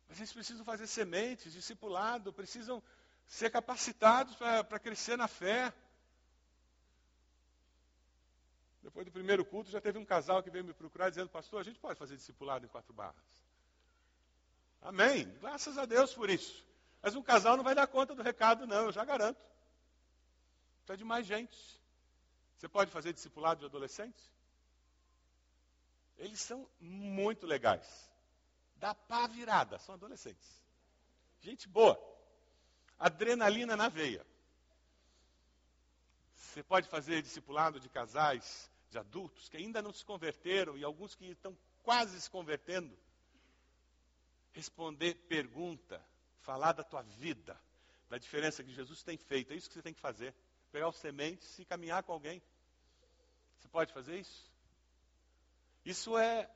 Mas 0.08 0.20
eles 0.20 0.32
precisam 0.32 0.64
fazer 0.64 0.86
sementes, 0.86 1.52
discipulado, 1.52 2.32
precisam 2.32 2.84
ser 3.26 3.50
capacitados 3.50 4.36
para 4.36 4.78
crescer 4.78 5.18
na 5.18 5.28
fé. 5.28 5.74
Depois 8.82 9.06
do 9.06 9.12
primeiro 9.12 9.46
culto, 9.46 9.70
já 9.70 9.80
teve 9.80 10.00
um 10.00 10.06
casal 10.06 10.42
que 10.42 10.50
veio 10.50 10.66
me 10.66 10.74
procurar 10.74 11.10
dizendo, 11.10 11.30
pastor, 11.30 11.62
a 11.62 11.64
gente 11.64 11.80
pode 11.80 12.00
fazer 12.00 12.16
discipulado 12.16 12.66
em 12.66 12.70
quatro 12.70 12.94
barras. 12.94 13.42
Amém. 14.82 15.28
Graças 15.40 15.78
a 15.78 15.86
Deus 15.86 16.14
por 16.14 16.30
isso. 16.30 16.66
Mas 17.02 17.16
um 17.16 17.22
casal 17.22 17.56
não 17.56 17.64
vai 17.64 17.76
dar 17.76 17.88
conta 17.88 18.16
do 18.16 18.24
recado, 18.24 18.66
não, 18.66 18.86
eu 18.86 18.92
já 18.92 19.06
garanto. 19.06 19.40
Precisa 20.80 20.98
de 20.98 21.04
mais 21.04 21.26
gente. 21.26 21.58
Você 22.58 22.68
pode 22.68 22.92
fazer 22.92 23.14
discipulado 23.14 23.60
de 23.60 23.66
adolescentes? 23.66 24.32
Eles 26.18 26.42
são 26.42 26.68
muito 26.80 27.46
legais. 27.46 28.10
Dá 28.76 28.96
pá 28.96 29.28
virada, 29.28 29.78
são 29.80 29.94
adolescentes. 29.94 30.62
Gente 31.40 31.68
boa. 31.68 32.00
Adrenalina 32.98 33.76
na 33.76 33.90
veia. 33.90 34.26
Você 36.36 36.64
pode 36.64 36.88
fazer 36.88 37.22
discipulado 37.22 37.80
de 37.80 37.90
casais 37.90 38.71
de 38.92 39.00
adultos 39.00 39.48
que 39.50 39.58
ainda 39.58 39.82
não 39.82 39.94
se 39.94 40.06
converteram 40.06 40.78
e 40.78 40.84
alguns 40.84 41.16
que 41.16 41.26
estão 41.26 41.58
quase 41.82 42.20
se 42.22 42.30
convertendo. 42.30 42.96
Responder 44.52 45.16
pergunta, 45.28 46.04
falar 46.42 46.74
da 46.74 46.84
tua 46.84 47.02
vida, 47.02 47.60
da 48.10 48.18
diferença 48.18 48.64
que 48.64 48.74
Jesus 48.74 49.02
tem 49.02 49.18
feito. 49.18 49.54
É 49.54 49.56
isso 49.56 49.70
que 49.70 49.74
você 49.74 49.82
tem 49.82 49.94
que 49.94 50.00
fazer. 50.02 50.36
Pegar 50.72 50.90
os 50.90 50.98
sementes 50.98 51.58
e 51.58 51.66
caminhar 51.66 52.04
com 52.04 52.12
alguém. 52.12 52.42
Você 53.58 53.70
pode 53.70 53.94
fazer 53.94 54.20
isso? 54.20 54.52
Isso 55.86 56.18
é 56.18 56.50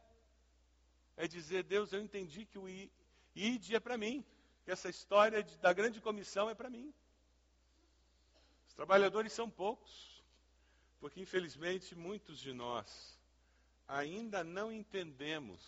é 1.18 1.27
dizer, 1.27 1.63
Deus, 1.63 1.94
eu 1.94 2.01
entendi 2.01 2.46
que 2.46 2.60
o 2.60 2.68
ID 2.68 3.72
é 3.72 3.80
para 3.80 3.98
mim, 3.98 4.25
que 4.65 4.72
essa 4.72 4.89
história 4.89 5.42
de, 5.42 5.58
da 5.60 5.72
grande 5.72 6.01
comissão 6.01 6.50
é 6.50 6.54
para 6.54 6.70
mim. 6.70 6.94
Os 8.68 8.74
trabalhadores 8.74 9.32
são 9.32 9.50
poucos, 9.50 10.14
porque, 11.00 11.22
infelizmente, 11.22 11.96
muitos 11.96 12.40
de 12.40 12.54
nós 12.54 13.18
ainda 13.88 14.44
não 14.44 14.72
entendemos 14.72 15.62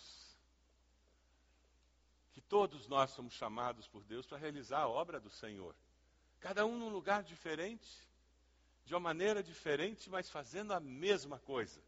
que 2.32 2.40
todos 2.40 2.88
nós 2.88 3.10
somos 3.10 3.34
chamados 3.34 3.86
por 3.88 4.02
Deus 4.04 4.26
para 4.26 4.38
realizar 4.38 4.80
a 4.80 4.88
obra 4.88 5.20
do 5.20 5.30
Senhor. 5.30 5.74
Cada 6.40 6.64
um 6.64 6.78
num 6.78 6.88
lugar 6.88 7.22
diferente, 7.22 7.88
de 8.84 8.94
uma 8.94 9.00
maneira 9.00 9.42
diferente, 9.42 10.08
mas 10.08 10.30
fazendo 10.30 10.72
a 10.72 10.80
mesma 10.80 11.38
coisa. 11.40 11.80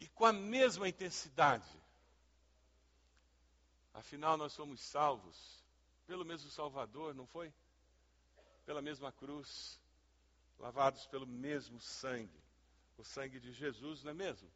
E 0.00 0.08
com 0.08 0.24
a 0.24 0.32
mesma 0.32 0.88
intensidade. 0.88 1.68
Afinal, 3.94 4.36
nós 4.36 4.52
somos 4.52 4.80
salvos 4.80 5.62
pelo 6.06 6.24
mesmo 6.24 6.50
Salvador, 6.50 7.14
não 7.14 7.26
foi? 7.26 7.52
Pela 8.66 8.82
mesma 8.82 9.12
cruz 9.12 9.80
lavados 10.58 11.06
pelo 11.06 11.26
mesmo 11.26 11.80
sangue, 11.80 12.42
o 12.96 13.04
sangue 13.04 13.40
de 13.40 13.52
Jesus, 13.52 14.02
não 14.02 14.10
é 14.10 14.14
mesmo? 14.14 14.50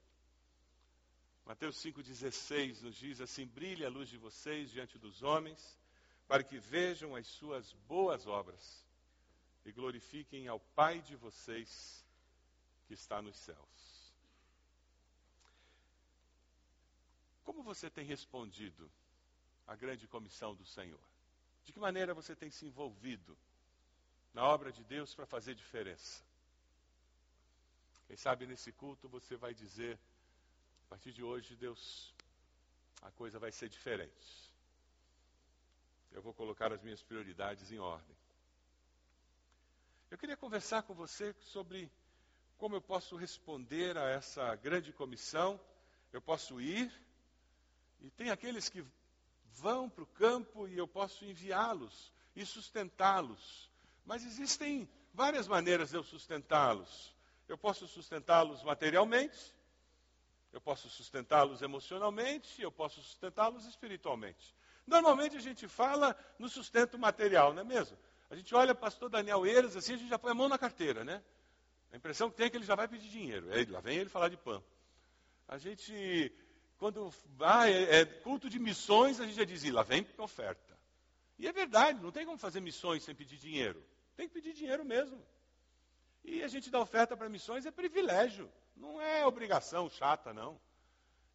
Mateus 1.44 1.76
5,16 1.82 2.82
nos 2.82 2.96
diz 2.96 3.20
assim: 3.20 3.46
brilhe 3.46 3.84
a 3.84 3.88
luz 3.88 4.08
de 4.08 4.18
vocês 4.18 4.70
diante 4.70 4.98
dos 4.98 5.22
homens, 5.22 5.78
para 6.26 6.44
que 6.44 6.58
vejam 6.58 7.16
as 7.16 7.26
suas 7.26 7.72
boas 7.88 8.26
obras 8.26 8.86
e 9.64 9.72
glorifiquem 9.72 10.46
ao 10.46 10.60
Pai 10.60 11.00
de 11.00 11.16
vocês 11.16 12.04
que 12.86 12.94
está 12.94 13.22
nos 13.22 13.36
céus. 13.36 14.12
Como 17.44 17.62
você 17.62 17.88
tem 17.88 18.04
respondido 18.04 18.90
à 19.66 19.74
grande 19.74 20.06
comissão 20.06 20.54
do 20.54 20.66
Senhor? 20.66 21.00
De 21.64 21.72
que 21.72 21.80
maneira 21.80 22.12
você 22.12 22.36
tem 22.36 22.50
se 22.50 22.66
envolvido 22.66 23.36
na 24.32 24.44
obra 24.44 24.72
de 24.72 24.84
Deus 24.84 25.14
para 25.14 25.26
fazer 25.26 25.54
diferença. 25.54 26.22
Quem 28.06 28.16
sabe 28.16 28.46
nesse 28.46 28.72
culto 28.72 29.08
você 29.08 29.36
vai 29.36 29.52
dizer, 29.52 29.98
a 30.86 30.88
partir 30.88 31.12
de 31.12 31.22
hoje, 31.22 31.56
Deus, 31.56 32.14
a 33.02 33.10
coisa 33.10 33.38
vai 33.38 33.52
ser 33.52 33.68
diferente. 33.68 34.52
Eu 36.12 36.22
vou 36.22 36.32
colocar 36.32 36.72
as 36.72 36.82
minhas 36.82 37.02
prioridades 37.02 37.70
em 37.70 37.78
ordem. 37.78 38.16
Eu 40.10 40.16
queria 40.16 40.36
conversar 40.36 40.82
com 40.82 40.94
você 40.94 41.34
sobre 41.40 41.90
como 42.56 42.74
eu 42.74 42.80
posso 42.80 43.14
responder 43.14 43.96
a 43.98 44.08
essa 44.08 44.54
grande 44.56 44.92
comissão. 44.92 45.60
Eu 46.12 46.22
posso 46.22 46.60
ir, 46.60 46.90
e 48.00 48.10
tem 48.10 48.30
aqueles 48.30 48.68
que 48.68 48.84
vão 49.52 49.88
para 49.90 50.02
o 50.02 50.06
campo 50.06 50.66
e 50.66 50.78
eu 50.78 50.88
posso 50.88 51.24
enviá-los 51.24 52.12
e 52.34 52.46
sustentá-los 52.46 53.67
mas 54.08 54.24
existem 54.24 54.88
várias 55.12 55.46
maneiras 55.46 55.90
de 55.90 55.96
eu 55.96 56.02
sustentá-los. 56.02 57.14
Eu 57.46 57.58
posso 57.58 57.86
sustentá-los 57.86 58.62
materialmente, 58.62 59.54
eu 60.50 60.62
posso 60.62 60.88
sustentá-los 60.88 61.60
emocionalmente, 61.60 62.62
eu 62.62 62.72
posso 62.72 63.02
sustentá-los 63.02 63.66
espiritualmente. 63.66 64.54
Normalmente 64.86 65.36
a 65.36 65.40
gente 65.40 65.68
fala 65.68 66.16
no 66.38 66.48
sustento 66.48 66.98
material, 66.98 67.52
não 67.52 67.60
é 67.60 67.64
mesmo? 67.64 67.98
A 68.30 68.34
gente 68.34 68.54
olha 68.54 68.74
pastor 68.74 69.10
Daniel 69.10 69.46
Eiras, 69.46 69.76
assim, 69.76 69.92
a 69.92 69.96
gente 69.98 70.08
já 70.08 70.18
põe 70.18 70.30
a 70.30 70.34
mão 70.34 70.48
na 70.48 70.56
carteira, 70.56 71.04
né? 71.04 71.22
A 71.92 71.96
impressão 71.96 72.30
que 72.30 72.36
tem 72.36 72.46
é 72.46 72.50
que 72.50 72.56
ele 72.56 72.64
já 72.64 72.74
vai 72.74 72.88
pedir 72.88 73.10
dinheiro. 73.10 73.52
Aí, 73.52 73.66
lá 73.66 73.80
vem 73.80 73.98
ele 73.98 74.08
falar 74.08 74.30
de 74.30 74.38
pão. 74.38 74.64
A 75.46 75.58
gente, 75.58 76.32
quando 76.78 77.12
ah, 77.40 77.68
é, 77.68 78.00
é 78.00 78.04
culto 78.06 78.48
de 78.48 78.58
missões, 78.58 79.20
a 79.20 79.26
gente 79.26 79.36
já 79.36 79.44
diz, 79.44 79.64
lá 79.70 79.82
vem 79.82 80.06
oferta. 80.16 80.78
E 81.38 81.46
é 81.46 81.52
verdade, 81.52 82.02
não 82.02 82.10
tem 82.10 82.24
como 82.24 82.38
fazer 82.38 82.60
missões 82.60 83.04
sem 83.04 83.14
pedir 83.14 83.36
dinheiro. 83.36 83.82
Tem 84.18 84.26
que 84.26 84.34
pedir 84.34 84.52
dinheiro 84.52 84.84
mesmo. 84.84 85.24
E 86.24 86.42
a 86.42 86.48
gente 86.48 86.70
dá 86.70 86.80
oferta 86.80 87.16
para 87.16 87.28
missões 87.28 87.64
é 87.64 87.70
privilégio, 87.70 88.50
não 88.74 89.00
é 89.00 89.24
obrigação 89.24 89.88
chata, 89.88 90.34
não. 90.34 90.60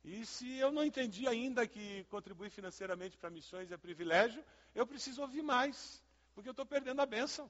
E 0.04 0.26
se 0.26 0.58
eu 0.58 0.70
não 0.70 0.84
entendi 0.84 1.26
ainda 1.26 1.66
que 1.66 2.04
contribuir 2.10 2.50
financeiramente 2.50 3.16
para 3.16 3.30
missões 3.30 3.72
é 3.72 3.78
privilégio, 3.78 4.44
eu 4.76 4.86
preciso 4.86 5.22
ouvir 5.22 5.42
mais, 5.42 6.04
porque 6.36 6.50
eu 6.50 6.52
estou 6.52 6.66
perdendo 6.66 7.02
a 7.02 7.06
bênção. 7.06 7.50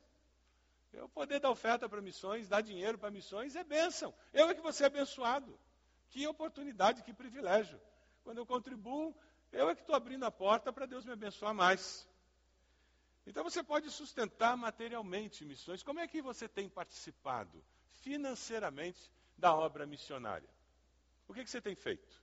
Eu 0.94 1.10
poder 1.10 1.40
dar 1.40 1.50
oferta 1.50 1.90
para 1.90 2.00
missões, 2.00 2.48
dar 2.48 2.62
dinheiro 2.62 3.00
para 3.00 3.10
missões 3.10 3.56
é 3.56 3.64
bênção. 3.64 4.14
Eu 4.32 4.52
é 4.52 4.54
que 4.54 4.62
vou 4.62 4.72
ser 4.72 4.86
abençoado. 4.86 5.60
Que 6.10 6.28
oportunidade, 6.28 7.02
que 7.02 7.12
privilégio. 7.12 7.82
Quando 8.24 8.38
eu 8.38 8.46
contribuo, 8.46 9.16
eu 9.52 9.68
é 9.68 9.74
que 9.74 9.82
estou 9.82 9.96
abrindo 9.96 10.26
a 10.26 10.32
porta 10.32 10.72
para 10.72 10.86
Deus 10.86 11.04
me 11.06 11.12
abençoar 11.12 11.56
mais. 11.56 12.08
Então 13.26 13.44
você 13.44 13.64
pode 13.64 13.90
sustentar 13.90 14.58
materialmente 14.58 15.46
missões. 15.46 15.82
Como 15.82 16.00
é 16.00 16.08
que 16.08 16.22
você 16.22 16.48
tem 16.48 16.68
participado 16.68 17.64
financeiramente 18.02 19.00
da 19.38 19.54
obra 19.56 19.86
missionária? 19.86 20.50
O 21.28 21.34
que, 21.34 21.44
que 21.44 21.50
você 21.50 21.62
tem 21.62 21.76
feito? 21.76 22.22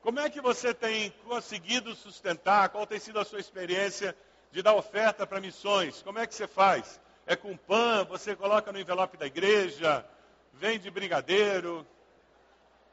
Como 0.00 0.20
é 0.20 0.30
que 0.30 0.40
você 0.40 0.72
tem 0.72 1.10
conseguido 1.24 1.94
sustentar? 1.94 2.70
Qual 2.70 2.86
tem 2.86 2.98
sido 2.98 3.18
a 3.18 3.24
sua 3.24 3.40
experiência 3.40 4.16
de 4.50 4.62
dar 4.62 4.74
oferta 4.74 5.26
para 5.26 5.40
missões? 5.40 6.00
Como 6.02 6.18
é 6.18 6.26
que 6.26 6.34
você 6.34 6.46
faz? 6.46 7.00
É 7.26 7.36
com 7.36 7.56
pão? 7.56 8.06
Você 8.06 8.34
coloca 8.34 8.72
no 8.72 8.80
envelope 8.80 9.18
da 9.18 9.26
igreja? 9.26 10.08
Vende 10.54 10.90
brigadeiro? 10.90 11.86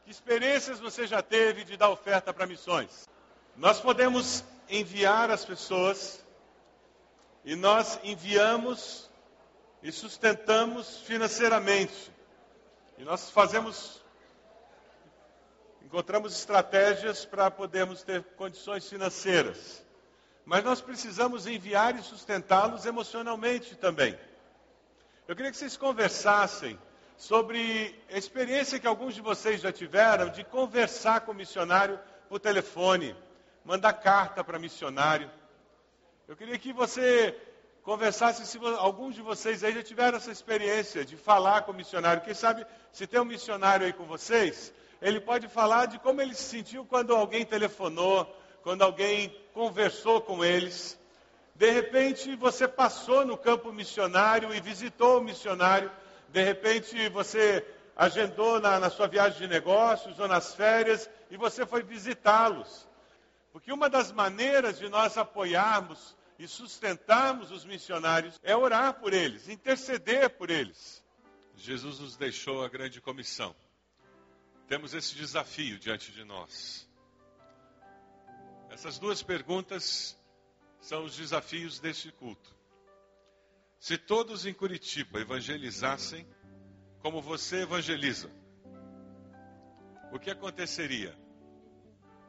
Que 0.03 0.11
experiências 0.11 0.79
você 0.79 1.07
já 1.07 1.21
teve 1.21 1.63
de 1.63 1.77
dar 1.77 1.89
oferta 1.89 2.33
para 2.33 2.45
missões? 2.45 3.09
Nós 3.55 3.79
podemos 3.79 4.43
enviar 4.69 5.29
as 5.29 5.45
pessoas 5.45 6.23
e 7.43 7.55
nós 7.55 7.99
enviamos 8.03 9.09
e 9.83 9.91
sustentamos 9.91 10.99
financeiramente. 11.01 12.11
E 12.97 13.03
nós 13.03 13.29
fazemos 13.29 14.03
encontramos 15.83 16.35
estratégias 16.35 17.23
para 17.23 17.51
podermos 17.51 18.01
ter 18.03 18.23
condições 18.35 18.89
financeiras. 18.89 19.85
Mas 20.43 20.63
nós 20.63 20.81
precisamos 20.81 21.45
enviar 21.47 21.95
e 21.95 22.03
sustentá-los 22.03 22.85
emocionalmente 22.85 23.75
também. 23.75 24.17
Eu 25.27 25.35
queria 25.35 25.51
que 25.51 25.57
vocês 25.57 25.77
conversassem 25.77 26.77
sobre 27.17 27.97
a 28.11 28.17
experiência 28.17 28.79
que 28.79 28.87
alguns 28.87 29.15
de 29.15 29.21
vocês 29.21 29.61
já 29.61 29.71
tiveram 29.71 30.29
de 30.29 30.43
conversar 30.43 31.21
com 31.21 31.31
o 31.31 31.35
missionário 31.35 31.99
por 32.27 32.39
telefone, 32.39 33.15
mandar 33.65 33.93
carta 33.93 34.43
para 34.43 34.57
missionário. 34.57 35.29
Eu 36.27 36.37
queria 36.37 36.57
que 36.57 36.71
você 36.71 37.37
conversasse 37.83 38.45
se 38.45 38.57
alguns 38.77 39.15
de 39.15 39.21
vocês 39.21 39.63
aí 39.63 39.73
já 39.73 39.83
tiveram 39.83 40.17
essa 40.17 40.31
experiência 40.31 41.03
de 41.03 41.17
falar 41.17 41.63
com 41.63 41.71
o 41.71 41.75
missionário. 41.75 42.23
Quem 42.23 42.33
sabe, 42.33 42.65
se 42.93 43.05
tem 43.05 43.19
um 43.19 43.25
missionário 43.25 43.85
aí 43.85 43.91
com 43.91 44.05
vocês, 44.05 44.73
ele 45.01 45.19
pode 45.19 45.47
falar 45.49 45.87
de 45.87 45.99
como 45.99 46.21
ele 46.21 46.33
se 46.33 46.43
sentiu 46.43 46.85
quando 46.85 47.13
alguém 47.13 47.45
telefonou, 47.45 48.25
quando 48.63 48.83
alguém 48.83 49.35
conversou 49.53 50.21
com 50.21 50.45
eles. 50.45 50.97
De 51.53 51.69
repente, 51.71 52.35
você 52.35 52.67
passou 52.67 53.25
no 53.25 53.37
campo 53.37 53.73
missionário 53.73 54.53
e 54.53 54.61
visitou 54.61 55.19
o 55.19 55.23
missionário 55.23 55.91
de 56.35 56.43
repente 56.43 57.07
você 57.07 57.65
agendou 57.95 58.59
na, 58.59 58.77
na 58.77 58.89
sua 58.89 59.07
viagem 59.07 59.39
de 59.39 59.47
negócios 59.47 60.19
ou 60.19 60.27
nas 60.27 60.53
férias 60.53 61.09
e 61.31 61.37
você 61.37 61.65
foi 61.65 61.81
visitá-los. 61.81 62.85
Porque 63.55 63.71
uma 63.71 63.89
das 63.89 64.11
maneiras 64.11 64.77
de 64.77 64.89
nós 64.89 65.17
apoiarmos 65.17 66.13
e 66.37 66.45
sustentarmos 66.45 67.51
os 67.51 67.63
missionários 67.63 68.37
é 68.43 68.53
orar 68.53 68.99
por 68.99 69.13
eles, 69.13 69.47
interceder 69.47 70.31
por 70.31 70.49
eles. 70.49 71.01
Jesus 71.55 71.99
nos 71.99 72.17
deixou 72.17 72.65
a 72.65 72.67
grande 72.67 72.99
comissão. 72.99 73.55
Temos 74.67 74.93
esse 74.93 75.15
desafio 75.15 75.79
diante 75.79 76.11
de 76.11 76.25
nós. 76.25 76.85
Essas 78.69 78.99
duas 78.99 79.23
perguntas 79.23 80.19
são 80.81 81.05
os 81.05 81.15
desafios 81.15 81.79
deste 81.79 82.11
culto. 82.11 82.53
Se 83.79 83.97
todos 83.97 84.45
em 84.45 84.53
Curitiba 84.53 85.21
evangelizassem 85.21 86.27
como 86.99 87.21
você 87.21 87.61
evangeliza, 87.61 88.29
o 90.11 90.19
que 90.19 90.29
aconteceria? 90.29 91.23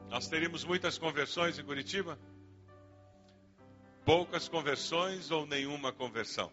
Nós 0.09 0.27
teríamos 0.27 0.63
muitas 0.63 0.97
conversões 0.97 1.59
em 1.59 1.63
Curitiba? 1.63 2.17
Poucas 4.05 4.47
conversões 4.47 5.31
ou 5.31 5.45
nenhuma 5.45 5.91
conversão? 5.91 6.51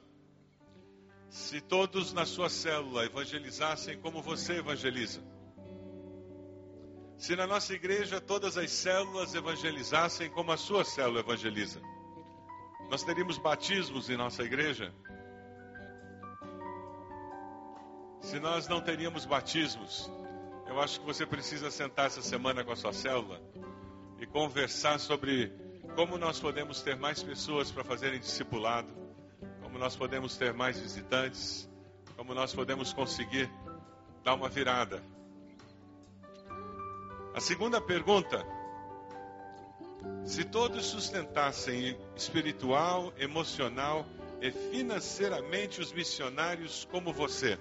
Se 1.28 1.61
todos 1.61 2.12
na 2.12 2.26
sua 2.26 2.49
célula 2.49 3.04
evangelizassem 3.04 3.99
como 4.00 4.20
você 4.20 4.58
evangeliza, 4.58 5.23
se 7.16 7.37
na 7.37 7.46
nossa 7.46 7.73
igreja 7.73 8.20
todas 8.20 8.56
as 8.56 8.70
células 8.70 9.34
evangelizassem 9.34 10.28
como 10.30 10.50
a 10.50 10.56
sua 10.56 10.84
célula 10.84 11.20
evangeliza, 11.20 11.80
nós 12.90 13.04
teríamos 13.04 13.38
batismos 13.38 14.11
em 14.11 14.16
nossa 14.16 14.42
igreja? 14.42 14.92
Se 18.20 18.40
nós 18.40 18.66
não 18.66 18.80
teríamos 18.80 19.25
batismos, 19.25 20.11
eu 20.74 20.80
acho 20.80 20.98
que 20.98 21.06
você 21.06 21.24
precisa 21.24 21.70
sentar 21.70 22.08
essa 22.08 22.20
semana 22.20 22.64
com 22.64 22.72
a 22.72 22.76
sua 22.76 22.92
célula 22.92 23.40
e 24.18 24.26
conversar 24.26 24.98
sobre 24.98 25.52
como 25.94 26.18
nós 26.18 26.40
podemos 26.40 26.82
ter 26.82 26.96
mais 26.96 27.22
pessoas 27.22 27.70
para 27.70 27.84
fazerem 27.84 28.18
discipulado, 28.18 28.88
como 29.62 29.78
nós 29.78 29.94
podemos 29.94 30.36
ter 30.36 30.52
mais 30.52 30.80
visitantes, 30.80 31.70
como 32.16 32.34
nós 32.34 32.52
podemos 32.52 32.92
conseguir 32.92 33.48
dar 34.24 34.34
uma 34.34 34.48
virada. 34.48 35.00
A 37.32 37.40
segunda 37.40 37.80
pergunta 37.80 38.44
se 40.24 40.42
todos 40.42 40.86
sustentassem 40.86 41.96
espiritual, 42.16 43.12
emocional 43.16 44.04
e 44.42 44.50
financeiramente 44.50 45.80
os 45.80 45.92
missionários 45.92 46.84
como 46.90 47.12
você, 47.12 47.60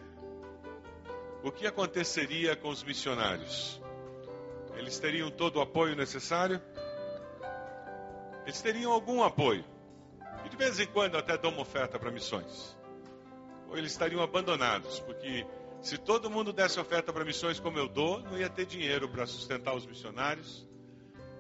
o 1.44 1.52
que 1.52 1.68
aconteceria 1.68 2.56
com 2.56 2.70
os 2.70 2.84
missionários? 2.84 3.82
Eles 4.76 4.98
teriam 4.98 5.30
todo 5.30 5.58
o 5.58 5.62
apoio 5.62 5.96
necessário? 5.96 6.62
Eles 8.44 8.62
teriam 8.62 8.92
algum 8.92 9.22
apoio. 9.22 9.64
E 10.46 10.50
de 10.50 10.58
vez 10.58 10.80
em 10.80 10.88
quando 10.88 11.18
até 11.18 11.38
dão 11.38 11.52
uma 11.52 11.62
oferta 11.62 12.00
para 12.00 12.10
missões. 12.10 12.78
Ou 13.70 13.78
eles 13.78 13.92
estariam 13.92 14.22
abandonados, 14.22 15.00
porque 15.00 15.46
se 15.82 15.98
todo 15.98 16.30
mundo 16.30 16.52
desse 16.52 16.80
oferta 16.80 17.14
para 17.14 17.24
missões 17.24 17.60
como 17.60 17.78
eu 17.78 17.88
dou, 17.88 18.20
não 18.22 18.38
ia 18.38 18.50
ter 18.50 18.66
dinheiro 18.66 19.08
para 19.10 19.26
sustentar 19.26 19.76
os 19.76 19.86
missionários 19.86 20.68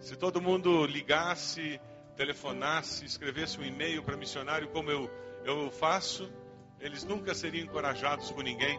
se 0.03 0.17
todo 0.17 0.41
mundo 0.41 0.85
ligasse, 0.85 1.79
telefonasse, 2.17 3.05
escrevesse 3.05 3.57
um 3.57 3.63
e-mail 3.63 4.03
para 4.03 4.17
missionário 4.17 4.67
como 4.67 4.91
eu, 4.91 5.09
eu 5.45 5.71
faço, 5.71 6.29
eles 6.77 7.05
nunca 7.05 7.33
seriam 7.33 7.63
encorajados 7.63 8.29
por 8.29 8.43
ninguém. 8.43 8.77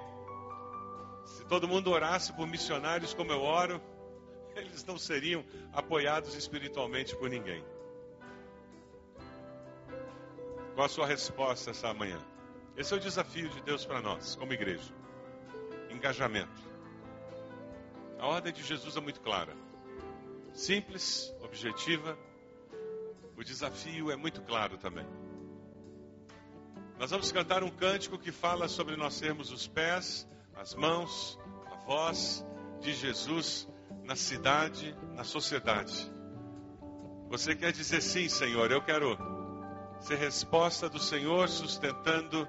Se 1.25 1.45
todo 1.47 1.69
mundo 1.69 1.91
orasse 1.91 2.33
por 2.33 2.47
missionários 2.47 3.15
como 3.15 3.33
eu 3.33 3.41
oro, 3.41 3.81
eles 4.57 4.85
não 4.85 4.99
seriam 4.99 5.45
apoiados 5.73 6.35
espiritualmente 6.35 7.17
por 7.17 7.29
ninguém. 7.29 7.65
Qual 10.75 10.87
a 10.87 10.89
sua 10.89 11.07
resposta 11.07 11.71
essa 11.71 11.93
manhã? 11.95 12.21
Esse 12.77 12.93
é 12.93 12.97
o 12.97 13.01
desafio 13.01 13.49
de 13.49 13.61
Deus 13.63 13.85
para 13.85 14.01
nós, 14.01 14.35
como 14.35 14.53
igreja. 14.53 14.93
Engajamento. 15.91 16.63
A 18.19 18.27
ordem 18.27 18.53
de 18.53 18.63
Jesus 18.63 18.97
é 18.97 19.01
muito 19.01 19.21
clara 19.21 19.55
simples, 20.55 21.35
objetiva. 21.43 22.17
O 23.37 23.43
desafio 23.43 24.11
é 24.11 24.17
muito 24.17 24.41
claro 24.43 24.79
também. 24.79 25.07
Nós 26.99 27.11
vamos 27.11 27.33
cantar 27.33 27.65
um 27.65 27.71
cântico 27.71 28.17
que 28.17 28.31
fala 28.31 28.69
sobre 28.69 28.97
nós 28.97 29.15
sermos 29.15 29.51
os 29.51 29.67
pés, 29.67 30.29
as 30.57 30.75
mãos, 30.75 31.39
a 31.71 31.77
voz 31.87 32.45
de 32.81 32.93
Jesus 32.93 33.69
na 34.03 34.17
cidade, 34.17 34.97
na 35.15 35.25
sociedade. 35.25 36.13
Você 37.29 37.55
quer 37.55 37.73
dizer 37.73 38.01
sim, 38.01 38.29
Senhor, 38.29 38.71
eu 38.71 38.83
quero 38.83 39.17
ser 40.01 40.17
resposta 40.17 40.89
do 40.89 40.99
Senhor, 40.99 41.49
sustentando 41.49 42.49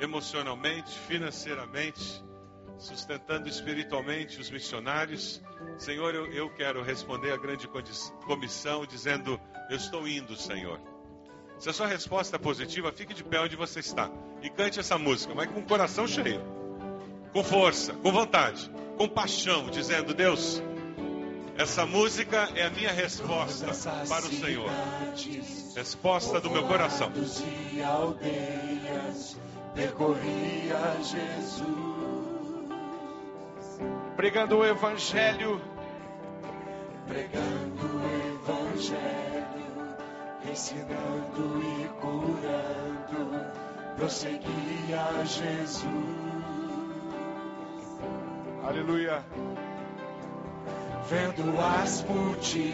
emocionalmente, 0.00 0.98
financeiramente, 1.00 2.24
sustentando 2.78 3.48
espiritualmente 3.48 4.40
os 4.40 4.50
missionários 4.50 5.42
Senhor, 5.78 6.14
eu, 6.14 6.32
eu 6.32 6.50
quero 6.50 6.82
responder 6.82 7.32
à 7.32 7.36
grande 7.36 7.68
comissão 8.26 8.86
dizendo: 8.86 9.40
Eu 9.70 9.76
estou 9.76 10.06
indo, 10.06 10.36
Senhor. 10.36 10.80
Se 11.58 11.68
a 11.68 11.72
sua 11.72 11.86
resposta 11.86 12.36
é 12.36 12.38
positiva, 12.38 12.92
fique 12.92 13.14
de 13.14 13.22
pé 13.24 13.40
onde 13.40 13.56
você 13.56 13.80
está 13.80 14.10
e 14.42 14.50
cante 14.50 14.80
essa 14.80 14.98
música, 14.98 15.34
mas 15.34 15.50
com 15.50 15.60
o 15.60 15.64
coração 15.64 16.06
cheio, 16.06 16.40
com 17.32 17.42
força, 17.42 17.94
com 17.94 18.12
vontade, 18.12 18.70
com 18.96 19.08
paixão, 19.08 19.70
dizendo: 19.70 20.14
Deus, 20.14 20.62
essa 21.56 21.86
música 21.86 22.48
é 22.54 22.64
a 22.64 22.70
minha 22.70 22.92
resposta 22.92 23.66
para 24.08 24.26
o 24.26 24.30
Senhor. 24.30 24.70
Resposta 25.74 26.40
do 26.40 26.50
meu 26.50 26.66
coração. 26.66 27.10
Percorria 29.74 30.96
Jesus 31.02 31.92
pregando 34.22 34.58
o 34.58 34.64
Evangelho. 34.64 35.60
Pregando 37.08 37.86
o 37.96 38.00
Evangelho, 38.36 39.96
ensinando 40.48 41.60
e 41.60 41.88
curando, 42.00 43.46
prosseguia 43.96 45.24
Jesus. 45.24 46.31
Aleluia. 48.72 49.22
Vendo 51.06 51.60
as 51.60 52.02
multidões 52.04 52.70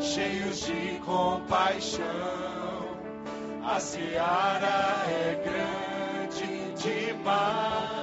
cheios 0.00 0.60
de 0.60 1.00
compaixão, 1.04 2.04
a 3.64 3.80
seara 3.80 5.04
é 5.08 5.42
grande 5.44 6.72
demais. 6.80 8.01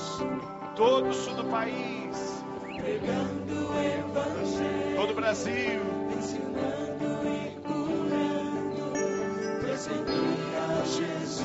Todo 0.76 1.10
o 1.10 1.14
sul 1.14 1.36
do 1.36 1.44
país, 1.46 2.44
Pregando 2.76 3.54
o 3.54 3.80
evangelho, 3.80 4.96
todo 4.96 5.12
o 5.12 5.16
Brasil. 5.16 5.80
ensinando 6.18 7.28
e 7.28 7.52
curando, 7.62 8.92
prosseguia 9.62 10.84
Jesus. 10.86 11.44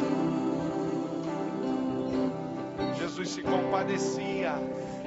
Jesus 2.98 3.28
se 3.30 3.42
compadecia. 3.42 4.54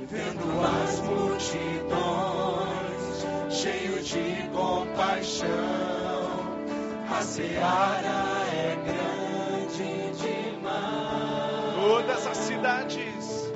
Vendo 0.08 0.44
as 0.62 1.00
multidões, 1.02 2.91
cheio 3.52 4.02
de 4.02 4.48
compaixão, 4.54 5.50
a 7.10 7.22
seara 7.22 8.46
é 8.54 8.78
grande 8.86 10.12
demais. 10.18 11.76
Todas 11.76 12.28
as 12.28 12.38
cidades, 12.38 13.52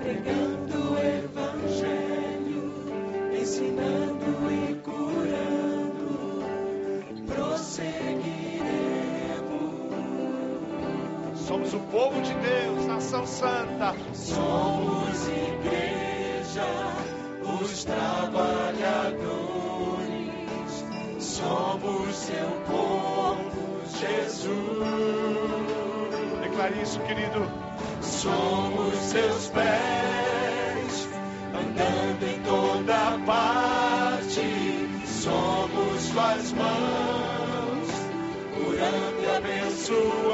pregando 0.00 0.53
povo 11.94 12.20
de 12.22 12.34
Deus, 12.34 12.86
nação 12.86 13.24
santa. 13.24 13.94
Somos 14.12 15.28
igreja, 15.28 16.66
os 17.62 17.84
trabalhadores, 17.84 20.84
somos 21.20 22.16
seu 22.16 22.50
povo, 22.66 23.80
Jesus. 24.00 24.48
Declare 26.42 26.82
isso, 26.82 26.98
querido. 27.02 27.48
Somos 28.02 28.96
seus 28.96 29.50
pés, 29.50 31.08
andando 31.54 32.24
em 32.24 32.40
toda 32.42 33.20
parte. 33.24 34.88
Somos 35.06 36.08
tuas 36.08 36.52
mãos, 36.54 37.88
curando 38.52 39.22
e 39.22 39.26
abençoando. 39.36 40.33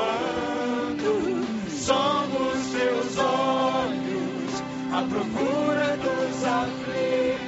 À 5.30 5.38
procura 5.38 5.96
dos 5.96 6.44
aflitos. 6.44 7.40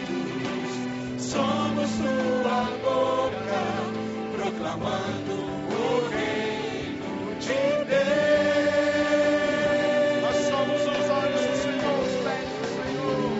Somos 1.18 1.90
tua 1.96 2.64
boca, 2.82 3.62
proclamando 4.36 5.34
o 5.68 6.08
reino 6.10 7.34
de 7.40 7.62
Deus. 7.84 8.02
Nós 10.22 10.36
somos 10.46 10.82
os 10.82 11.10
olhos 11.10 11.42
do 11.46 11.54
Senhor, 11.62 11.98
os 12.02 12.14
pés 12.24 12.48
do 12.58 12.66
Senhor. 12.76 13.34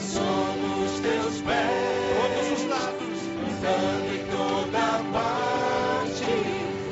Somos 0.00 0.90
teus 1.00 1.36
pés, 1.42 1.80
Todos 2.16 2.46
os 2.52 2.64
lados. 2.68 3.20
andando 3.48 4.10
em 4.14 4.22
toda 4.30 4.84
parte. 5.12 6.34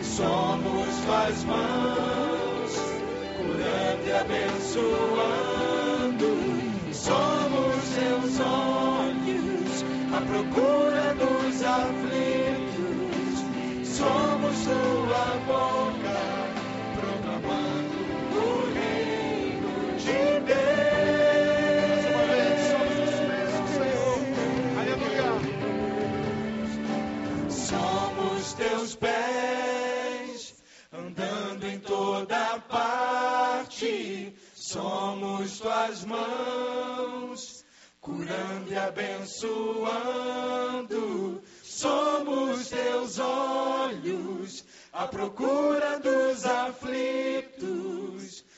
Somos 0.03 0.89
tuas 1.05 1.39
mãos, 1.45 2.73
curando 3.37 4.05
e 4.07 4.13
abençoando. 4.13 5.18
Somos 28.49 28.53
teus 28.55 28.95
pés, 28.95 30.55
andando 30.91 31.67
em 31.67 31.79
toda 31.81 32.59
parte. 32.61 34.35
Somos 34.55 35.59
tuas 35.61 36.05
mãos, 36.05 37.65
curando 38.01 38.73
e 38.73 38.77
abençoando. 38.79 39.83
Somos 41.63 42.69
teus 42.69 43.19
olhos, 43.19 44.65
à 44.93 45.07
procura 45.07 45.99
dos 45.99 46.47
aflitos. 46.47 47.67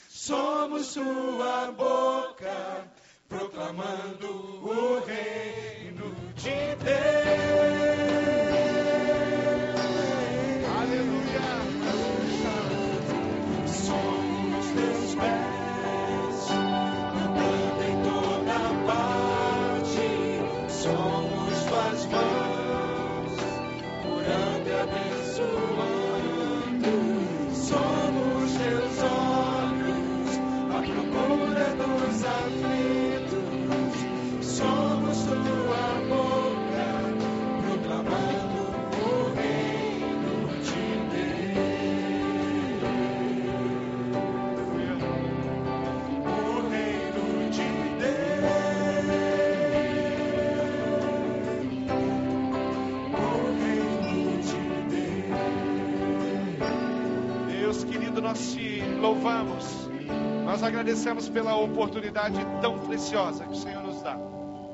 Somos 0.08 0.94
tua 0.94 1.72
boca, 1.72 2.88
proclamando 3.28 4.28
o 4.62 5.00
reino 5.00 6.14
de 6.36 6.76
Deus. 6.76 8.49
Louvamos. 59.00 59.88
Nós 60.44 60.62
agradecemos 60.62 61.28
pela 61.28 61.56
oportunidade 61.56 62.38
tão 62.60 62.78
preciosa 62.80 63.46
que 63.46 63.52
o 63.52 63.56
Senhor 63.56 63.82
nos 63.82 64.02
dá. 64.02 64.16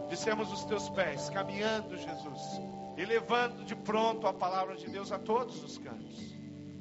De 0.08 0.16
sermos 0.16 0.52
os 0.52 0.64
teus 0.64 0.88
pés, 0.90 1.30
caminhando, 1.30 1.96
Jesus, 1.96 2.60
e 2.96 3.04
levando 3.04 3.64
de 3.64 3.76
pronto 3.76 4.26
a 4.26 4.32
palavra 4.32 4.74
de 4.76 4.88
Deus 4.88 5.12
a 5.12 5.18
todos 5.18 5.62
os 5.62 5.78
cantos. 5.78 6.34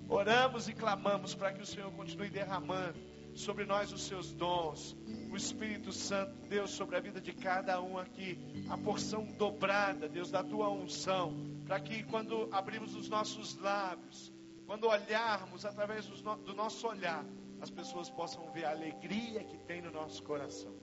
Oramos 0.10 0.67
e 0.67 0.73
clamamos 0.73 1.36
para 1.36 1.51
que 1.53 1.62
o 1.62 1.65
Senhor 1.65 1.91
continue 1.91 2.29
derramando 2.29 2.99
sobre 3.36 3.65
nós 3.65 3.91
os 3.91 4.03
seus 4.03 4.31
dons. 4.34 4.95
O 5.31 5.36
Espírito 5.36 5.91
Santo, 5.91 6.34
Deus, 6.47 6.71
sobre 6.71 6.95
a 6.95 6.99
vida 6.99 7.21
de 7.21 7.34
cada 7.34 7.81
um 7.81 7.97
aqui, 7.97 8.39
a 8.69 8.77
porção 8.77 9.23
dobrada, 9.38 10.08
Deus, 10.08 10.31
da 10.31 10.43
tua 10.43 10.69
unção, 10.69 11.34
para 11.65 11.79
que 11.79 12.03
quando 12.03 12.47
abrimos 12.51 12.95
os 12.95 13.10
nossos 13.10 13.55
lábios, 13.60 14.31
quando 14.65 14.88
olharmos 14.88 15.65
através 15.65 16.06
do 16.08 16.54
nosso 16.54 16.88
olhar, 16.88 17.25
as 17.62 17.69
pessoas 17.69 18.10
possam 18.10 18.51
ver 18.51 18.65
a 18.65 18.71
alegria 18.71 19.43
que 19.43 19.58
tem 19.60 19.82
no 19.82 19.91
nosso 19.91 20.21
coração, 20.23 20.75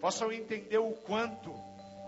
possam 0.00 0.32
entender 0.32 0.78
o 0.78 0.92
quanto 0.92 1.52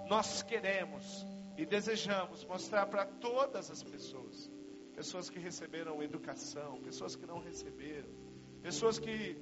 nós 0.09 0.43
queremos 0.43 1.27
e 1.57 1.67
desejamos 1.67 2.45
mostrar 2.45 2.87
para 2.87 3.05
todas 3.05 3.71
as 3.71 3.83
pessoas, 3.83 4.51
pessoas 4.95 5.29
que 5.29 5.39
receberam 5.39 6.03
educação, 6.03 6.81
pessoas 6.83 7.17
que 7.17 7.27
não 7.27 7.41
receberam, 7.41 8.09
pessoas 8.63 8.99
que 8.99 9.37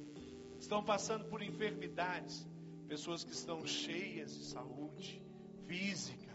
estão 0.58 0.82
passando 0.82 1.26
por 1.26 1.42
enfermidades, 1.42 2.46
pessoas 2.88 3.22
que 3.22 3.32
estão 3.32 3.66
cheias 3.66 4.34
de 4.36 4.44
saúde 4.44 5.22
física, 5.66 6.25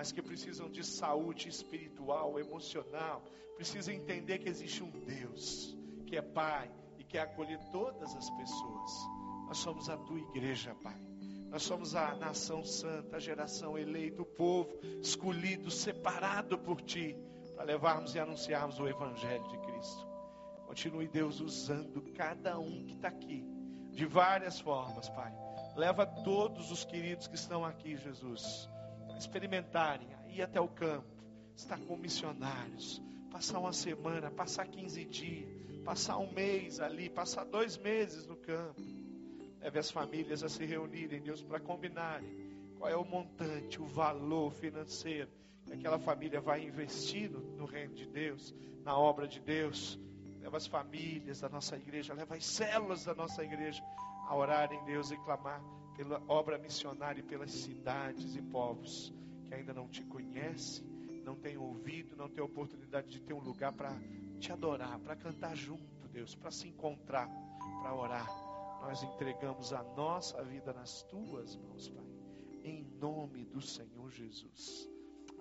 mas 0.00 0.12
que 0.12 0.22
precisam 0.22 0.70
de 0.70 0.82
saúde 0.82 1.46
espiritual, 1.46 2.40
emocional, 2.40 3.22
precisam 3.54 3.92
entender 3.92 4.38
que 4.38 4.48
existe 4.48 4.82
um 4.82 4.90
Deus 4.90 5.76
que 6.06 6.16
é 6.16 6.22
Pai 6.22 6.72
e 6.98 7.04
quer 7.04 7.20
acolher 7.20 7.58
todas 7.70 8.16
as 8.16 8.30
pessoas. 8.30 8.90
Nós 9.46 9.58
somos 9.58 9.90
a 9.90 9.98
tua 9.98 10.18
igreja, 10.18 10.74
Pai. 10.82 10.98
Nós 11.50 11.64
somos 11.64 11.94
a 11.94 12.14
nação 12.14 12.64
santa, 12.64 13.18
a 13.18 13.20
geração 13.20 13.76
eleita, 13.76 14.22
o 14.22 14.24
povo 14.24 14.70
escolhido, 15.02 15.70
separado 15.70 16.56
por 16.56 16.80
ti, 16.80 17.14
para 17.54 17.64
levarmos 17.64 18.14
e 18.14 18.18
anunciarmos 18.18 18.80
o 18.80 18.88
Evangelho 18.88 19.46
de 19.48 19.58
Cristo. 19.58 20.08
Continue, 20.66 21.08
Deus, 21.08 21.40
usando 21.40 22.00
cada 22.14 22.58
um 22.58 22.86
que 22.86 22.94
está 22.94 23.08
aqui 23.08 23.44
de 23.90 24.06
várias 24.06 24.58
formas, 24.60 25.10
Pai. 25.10 25.30
Leva 25.76 26.06
todos 26.06 26.70
os 26.70 26.86
queridos 26.86 27.26
que 27.26 27.34
estão 27.34 27.66
aqui, 27.66 27.98
Jesus, 27.98 28.66
experimentarem, 29.20 30.08
ir 30.28 30.42
até 30.42 30.60
o 30.60 30.68
campo, 30.68 31.06
estar 31.54 31.78
com 31.80 31.96
missionários, 31.96 33.02
passar 33.30 33.58
uma 33.58 33.72
semana, 33.72 34.30
passar 34.30 34.66
15 34.66 35.04
dias, 35.04 35.78
passar 35.84 36.18
um 36.18 36.32
mês 36.32 36.80
ali, 36.80 37.08
passar 37.08 37.44
dois 37.44 37.76
meses 37.76 38.26
no 38.26 38.36
campo. 38.36 38.80
Leve 39.60 39.78
as 39.78 39.90
famílias 39.90 40.42
a 40.42 40.48
se 40.48 40.64
reunirem, 40.64 41.20
Deus, 41.20 41.42
para 41.42 41.60
combinarem 41.60 42.50
qual 42.78 42.90
é 42.90 42.96
o 42.96 43.04
montante, 43.04 43.80
o 43.80 43.84
valor 43.84 44.52
financeiro 44.52 45.30
que 45.66 45.74
aquela 45.74 45.98
família 45.98 46.40
vai 46.40 46.64
investir 46.64 47.30
no, 47.30 47.40
no 47.40 47.64
reino 47.66 47.94
de 47.94 48.06
Deus, 48.06 48.54
na 48.82 48.96
obra 48.96 49.28
de 49.28 49.38
Deus 49.38 49.98
leva 50.40 50.56
as 50.56 50.66
famílias 50.66 51.40
da 51.40 51.48
nossa 51.48 51.76
igreja, 51.76 52.14
leva 52.14 52.34
as 52.34 52.44
células 52.44 53.04
da 53.04 53.14
nossa 53.14 53.44
igreja 53.44 53.82
a 54.26 54.34
orar 54.34 54.72
em 54.72 54.82
Deus 54.84 55.10
e 55.10 55.16
clamar 55.18 55.62
pela 56.00 56.22
obra 56.28 56.56
missionária 56.56 57.20
e 57.20 57.22
pelas 57.22 57.50
cidades 57.50 58.34
e 58.34 58.40
povos 58.40 59.12
que 59.46 59.52
ainda 59.52 59.74
não 59.74 59.86
te 59.86 60.02
conhecem, 60.02 60.82
não 61.22 61.36
têm 61.36 61.58
ouvido, 61.58 62.16
não 62.16 62.26
têm 62.26 62.42
oportunidade 62.42 63.10
de 63.10 63.20
ter 63.20 63.34
um 63.34 63.38
lugar 63.38 63.70
para 63.74 63.94
te 64.38 64.50
adorar, 64.50 64.98
para 65.00 65.14
cantar 65.14 65.54
junto, 65.54 66.08
Deus, 66.08 66.34
para 66.34 66.50
se 66.50 66.68
encontrar, 66.68 67.28
para 67.82 67.94
orar. 67.94 68.26
Nós 68.80 69.02
entregamos 69.02 69.74
a 69.74 69.82
nossa 69.82 70.42
vida 70.42 70.72
nas 70.72 71.02
tuas 71.02 71.54
mãos, 71.56 71.90
Pai, 71.90 72.06
em 72.64 72.82
nome 72.98 73.44
do 73.44 73.60
Senhor 73.60 74.10
Jesus. 74.10 74.88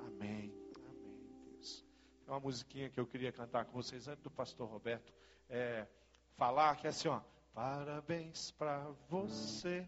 Amém. 0.07 0.53
É 2.27 2.31
uma 2.31 2.41
musiquinha 2.41 2.89
que 2.89 2.99
eu 2.99 3.07
queria 3.07 3.31
cantar 3.31 3.63
com 3.63 3.81
vocês 3.81 4.09
antes 4.09 4.21
do 4.25 4.29
pastor 4.29 4.67
Roberto 4.67 5.13
é, 5.47 5.87
falar, 6.35 6.75
que 6.75 6.85
é 6.85 6.89
assim, 6.89 7.07
ó. 7.07 7.21
Parabéns 7.53 8.51
para 8.51 8.85
você 9.07 9.87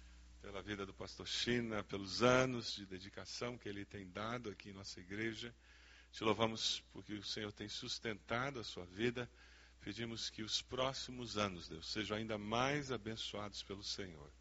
pela 0.41 0.61
vida 0.61 0.85
do 0.85 0.93
pastor 0.93 1.27
China, 1.27 1.83
pelos 1.83 2.23
anos 2.23 2.73
de 2.73 2.85
dedicação 2.85 3.57
que 3.57 3.69
ele 3.69 3.85
tem 3.85 4.09
dado 4.09 4.49
aqui 4.49 4.69
em 4.69 4.73
nossa 4.73 4.99
igreja. 4.99 5.53
Te 6.11 6.23
louvamos 6.23 6.83
porque 6.91 7.13
o 7.13 7.23
Senhor 7.23 7.51
tem 7.51 7.69
sustentado 7.69 8.59
a 8.59 8.63
sua 8.63 8.85
vida. 8.85 9.29
Pedimos 9.81 10.29
que 10.29 10.41
os 10.41 10.61
próximos 10.61 11.37
anos, 11.37 11.67
Deus, 11.67 11.91
sejam 11.91 12.17
ainda 12.17 12.37
mais 12.37 12.91
abençoados 12.91 13.63
pelo 13.63 13.83
Senhor. 13.83 14.31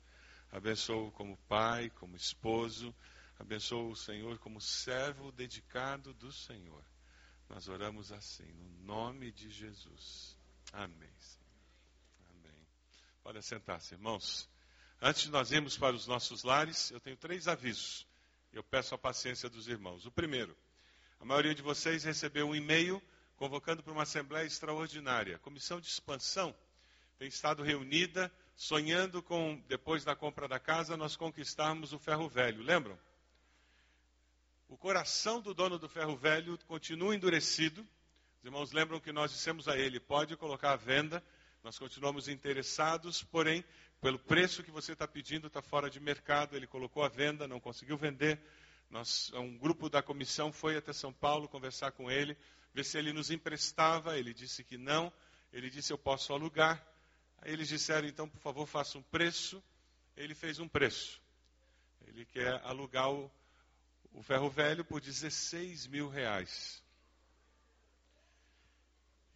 Abençoa-o 0.50 1.12
como 1.12 1.36
pai, 1.48 1.90
como 1.90 2.16
esposo. 2.16 2.94
Abençoa 3.38 3.90
o 3.90 3.96
Senhor 3.96 4.38
como 4.38 4.60
servo 4.60 5.30
dedicado 5.30 6.12
do 6.14 6.32
Senhor. 6.32 6.84
Nós 7.48 7.68
oramos 7.68 8.10
assim, 8.10 8.50
no 8.52 8.68
nome 8.84 9.30
de 9.32 9.50
Jesus. 9.50 10.36
Amém. 10.72 11.10
Podem 13.22 13.42
sentar-se, 13.42 13.94
irmãos. 13.94 14.48
Antes 15.02 15.22
de 15.22 15.30
nós 15.30 15.50
irmos 15.50 15.78
para 15.78 15.96
os 15.96 16.06
nossos 16.06 16.42
lares, 16.42 16.90
eu 16.90 17.00
tenho 17.00 17.16
três 17.16 17.48
avisos. 17.48 18.06
Eu 18.52 18.62
peço 18.62 18.94
a 18.94 18.98
paciência 18.98 19.48
dos 19.48 19.66
irmãos. 19.66 20.04
O 20.04 20.10
primeiro, 20.10 20.54
a 21.18 21.24
maioria 21.24 21.54
de 21.54 21.62
vocês 21.62 22.04
recebeu 22.04 22.46
um 22.46 22.54
e-mail 22.54 23.02
convocando 23.36 23.82
para 23.82 23.94
uma 23.94 24.02
assembleia 24.02 24.44
extraordinária. 24.44 25.36
A 25.36 25.38
comissão 25.38 25.80
de 25.80 25.86
expansão 25.86 26.54
tem 27.18 27.28
estado 27.28 27.62
reunida, 27.62 28.30
sonhando 28.54 29.22
com, 29.22 29.62
depois 29.66 30.04
da 30.04 30.14
compra 30.14 30.46
da 30.46 30.58
casa, 30.58 30.98
nós 30.98 31.16
conquistarmos 31.16 31.94
o 31.94 31.98
ferro 31.98 32.28
velho. 32.28 32.62
Lembram? 32.62 32.98
O 34.68 34.76
coração 34.76 35.40
do 35.40 35.54
dono 35.54 35.78
do 35.78 35.88
ferro 35.88 36.14
velho 36.14 36.58
continua 36.66 37.14
endurecido. 37.14 37.88
Os 38.38 38.44
irmãos 38.44 38.70
lembram 38.72 39.00
que 39.00 39.12
nós 39.12 39.32
dissemos 39.32 39.66
a 39.66 39.78
ele: 39.78 39.98
pode 39.98 40.36
colocar 40.36 40.72
à 40.72 40.76
venda 40.76 41.24
nós 41.62 41.78
continuamos 41.78 42.26
interessados, 42.26 43.22
porém, 43.22 43.62
pelo 44.00 44.18
preço 44.18 44.62
que 44.62 44.70
você 44.70 44.92
está 44.92 45.06
pedindo, 45.06 45.46
está 45.46 45.60
fora 45.60 45.90
de 45.90 46.00
mercado. 46.00 46.56
Ele 46.56 46.66
colocou 46.66 47.02
à 47.02 47.08
venda, 47.08 47.46
não 47.46 47.60
conseguiu 47.60 47.96
vender. 47.96 48.40
Nós, 48.88 49.30
um 49.34 49.56
grupo 49.58 49.88
da 49.88 50.02
comissão 50.02 50.52
foi 50.52 50.76
até 50.76 50.92
São 50.92 51.12
Paulo 51.12 51.48
conversar 51.48 51.92
com 51.92 52.10
ele, 52.10 52.36
ver 52.72 52.84
se 52.84 52.98
ele 52.98 53.12
nos 53.12 53.30
emprestava. 53.30 54.18
Ele 54.18 54.32
disse 54.32 54.64
que 54.64 54.78
não. 54.78 55.12
Ele 55.52 55.68
disse: 55.68 55.92
Eu 55.92 55.98
posso 55.98 56.32
alugar. 56.32 56.84
Aí 57.42 57.52
eles 57.52 57.68
disseram: 57.68 58.08
Então, 58.08 58.28
por 58.28 58.40
favor, 58.40 58.66
faça 58.66 58.96
um 58.98 59.02
preço. 59.02 59.62
Ele 60.16 60.34
fez 60.34 60.58
um 60.58 60.66
preço. 60.66 61.20
Ele 62.06 62.24
quer 62.24 62.60
alugar 62.64 63.10
o, 63.10 63.30
o 64.12 64.22
ferro 64.22 64.48
velho 64.48 64.84
por 64.84 65.00
16 65.00 65.86
mil 65.86 66.08
reais. 66.08 66.82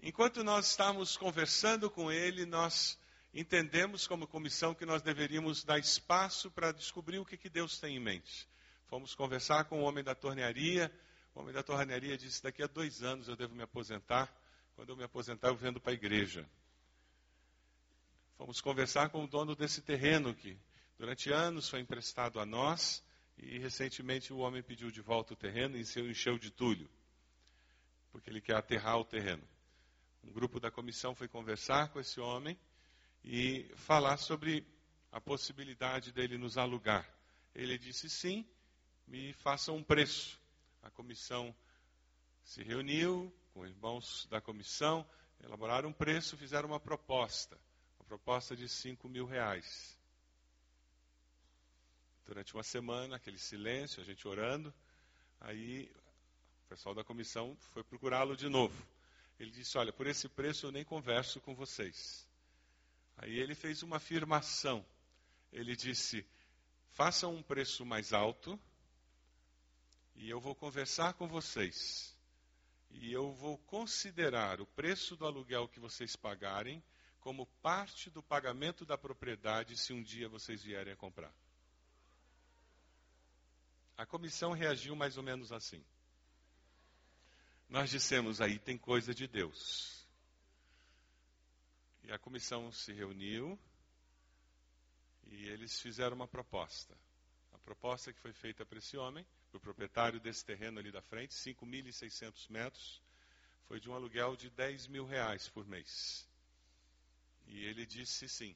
Enquanto 0.02 0.42
nós 0.42 0.70
estávamos 0.70 1.16
conversando 1.16 1.90
com 1.90 2.10
ele, 2.10 2.44
nós 2.44 2.98
entendemos 3.34 4.06
como 4.06 4.26
comissão 4.26 4.74
que 4.74 4.86
nós 4.86 5.02
deveríamos 5.02 5.64
dar 5.64 5.78
espaço 5.78 6.50
para 6.50 6.72
descobrir 6.72 7.18
o 7.18 7.24
que, 7.24 7.36
que 7.36 7.50
Deus 7.50 7.78
tem 7.78 7.96
em 7.96 8.00
mente. 8.00 8.48
Fomos 8.86 9.14
conversar 9.14 9.64
com 9.64 9.80
o 9.80 9.82
homem 9.82 10.04
da 10.04 10.14
tornearia. 10.14 10.90
O 11.34 11.40
homem 11.40 11.52
da 11.52 11.62
tornearia 11.62 12.16
disse: 12.16 12.42
daqui 12.42 12.62
a 12.62 12.66
dois 12.66 13.02
anos 13.02 13.28
eu 13.28 13.36
devo 13.36 13.54
me 13.54 13.62
aposentar. 13.62 14.32
Quando 14.76 14.90
eu 14.90 14.96
me 14.96 15.04
aposentar, 15.04 15.48
eu 15.48 15.56
vendo 15.56 15.80
para 15.80 15.92
a 15.92 15.94
igreja. 15.94 16.48
Fomos 18.36 18.60
conversar 18.60 19.10
com 19.10 19.24
o 19.24 19.26
dono 19.26 19.54
desse 19.54 19.82
terreno 19.82 20.34
que 20.34 20.58
durante 20.98 21.32
anos 21.32 21.68
foi 21.68 21.80
emprestado 21.80 22.40
a 22.40 22.46
nós 22.46 23.04
e 23.36 23.58
recentemente 23.58 24.32
o 24.32 24.38
homem 24.38 24.62
pediu 24.62 24.90
de 24.90 25.00
volta 25.00 25.34
o 25.34 25.36
terreno 25.36 25.76
e 25.76 25.84
se 25.84 26.00
encheu 26.00 26.38
de 26.38 26.50
tulho, 26.50 26.88
porque 28.10 28.30
ele 28.30 28.40
quer 28.40 28.56
aterrar 28.56 28.98
o 28.98 29.04
terreno 29.04 29.42
um 30.28 30.32
grupo 30.32 30.58
da 30.58 30.70
comissão 30.70 31.14
foi 31.14 31.28
conversar 31.28 31.88
com 31.90 32.00
esse 32.00 32.18
homem 32.18 32.58
e 33.24 33.64
falar 33.76 34.18
sobre 34.18 34.66
a 35.10 35.20
possibilidade 35.20 36.12
dele 36.12 36.36
nos 36.36 36.58
alugar. 36.58 37.08
Ele 37.54 37.78
disse 37.78 38.10
sim, 38.10 38.46
me 39.06 39.32
façam 39.32 39.76
um 39.76 39.82
preço. 39.82 40.38
A 40.82 40.90
comissão 40.90 41.54
se 42.42 42.62
reuniu 42.62 43.32
com 43.54 43.64
irmãos 43.64 44.26
da 44.30 44.40
comissão, 44.40 45.06
elaboraram 45.42 45.88
um 45.88 45.92
preço, 45.92 46.36
fizeram 46.36 46.68
uma 46.68 46.80
proposta. 46.80 47.58
Uma 47.98 48.06
proposta 48.06 48.54
de 48.54 48.68
5 48.68 49.08
mil 49.08 49.24
reais. 49.24 49.96
Durante 52.26 52.52
uma 52.54 52.62
semana, 52.62 53.16
aquele 53.16 53.38
silêncio, 53.38 54.02
a 54.02 54.04
gente 54.04 54.26
orando, 54.26 54.72
aí 55.40 55.90
o 56.64 56.68
pessoal 56.68 56.94
da 56.94 57.04
comissão 57.04 57.56
foi 57.72 57.84
procurá-lo 57.84 58.36
de 58.36 58.48
novo. 58.48 58.74
Ele 59.38 59.50
disse: 59.50 59.76
Olha, 59.78 59.92
por 59.92 60.06
esse 60.06 60.28
preço 60.28 60.66
eu 60.66 60.72
nem 60.72 60.84
converso 60.84 61.40
com 61.40 61.54
vocês. 61.54 62.26
Aí 63.16 63.38
ele 63.38 63.54
fez 63.54 63.82
uma 63.82 63.96
afirmação. 63.96 64.84
Ele 65.52 65.76
disse: 65.76 66.26
façam 66.92 67.34
um 67.34 67.42
preço 67.42 67.84
mais 67.84 68.12
alto 68.12 68.58
e 70.16 70.30
eu 70.30 70.40
vou 70.40 70.54
conversar 70.54 71.14
com 71.14 71.26
vocês. 71.28 72.16
E 72.90 73.12
eu 73.12 73.32
vou 73.32 73.58
considerar 73.58 74.60
o 74.60 74.66
preço 74.66 75.16
do 75.16 75.26
aluguel 75.26 75.68
que 75.68 75.80
vocês 75.80 76.14
pagarem 76.14 76.82
como 77.20 77.46
parte 77.62 78.10
do 78.10 78.22
pagamento 78.22 78.84
da 78.84 78.96
propriedade 78.96 79.76
se 79.76 79.92
um 79.92 80.02
dia 80.02 80.28
vocês 80.28 80.62
vierem 80.62 80.92
a 80.92 80.96
comprar. 80.96 81.34
A 83.96 84.04
comissão 84.04 84.52
reagiu 84.52 84.94
mais 84.94 85.16
ou 85.16 85.22
menos 85.22 85.50
assim. 85.50 85.82
Nós 87.68 87.90
dissemos 87.90 88.40
aí 88.40 88.58
tem 88.58 88.76
coisa 88.76 89.14
de 89.14 89.26
Deus. 89.26 90.03
E 92.04 92.12
a 92.12 92.18
comissão 92.18 92.70
se 92.70 92.92
reuniu 92.92 93.58
e 95.26 95.48
eles 95.48 95.80
fizeram 95.80 96.14
uma 96.14 96.28
proposta. 96.28 96.96
A 97.52 97.58
proposta 97.58 98.12
que 98.12 98.20
foi 98.20 98.32
feita 98.32 98.64
para 98.66 98.78
esse 98.78 98.96
homem, 98.96 99.26
para 99.50 99.58
o 99.58 99.60
proprietário 99.60 100.20
desse 100.20 100.44
terreno 100.44 100.78
ali 100.78 100.92
da 100.92 101.00
frente, 101.00 101.34
5.600 101.34 102.50
metros, 102.50 103.02
foi 103.66 103.80
de 103.80 103.88
um 103.88 103.94
aluguel 103.94 104.36
de 104.36 104.50
10 104.50 104.88
mil 104.88 105.06
reais 105.06 105.48
por 105.48 105.66
mês. 105.66 106.28
E 107.46 107.64
ele 107.64 107.86
disse 107.86 108.28
sim. 108.28 108.54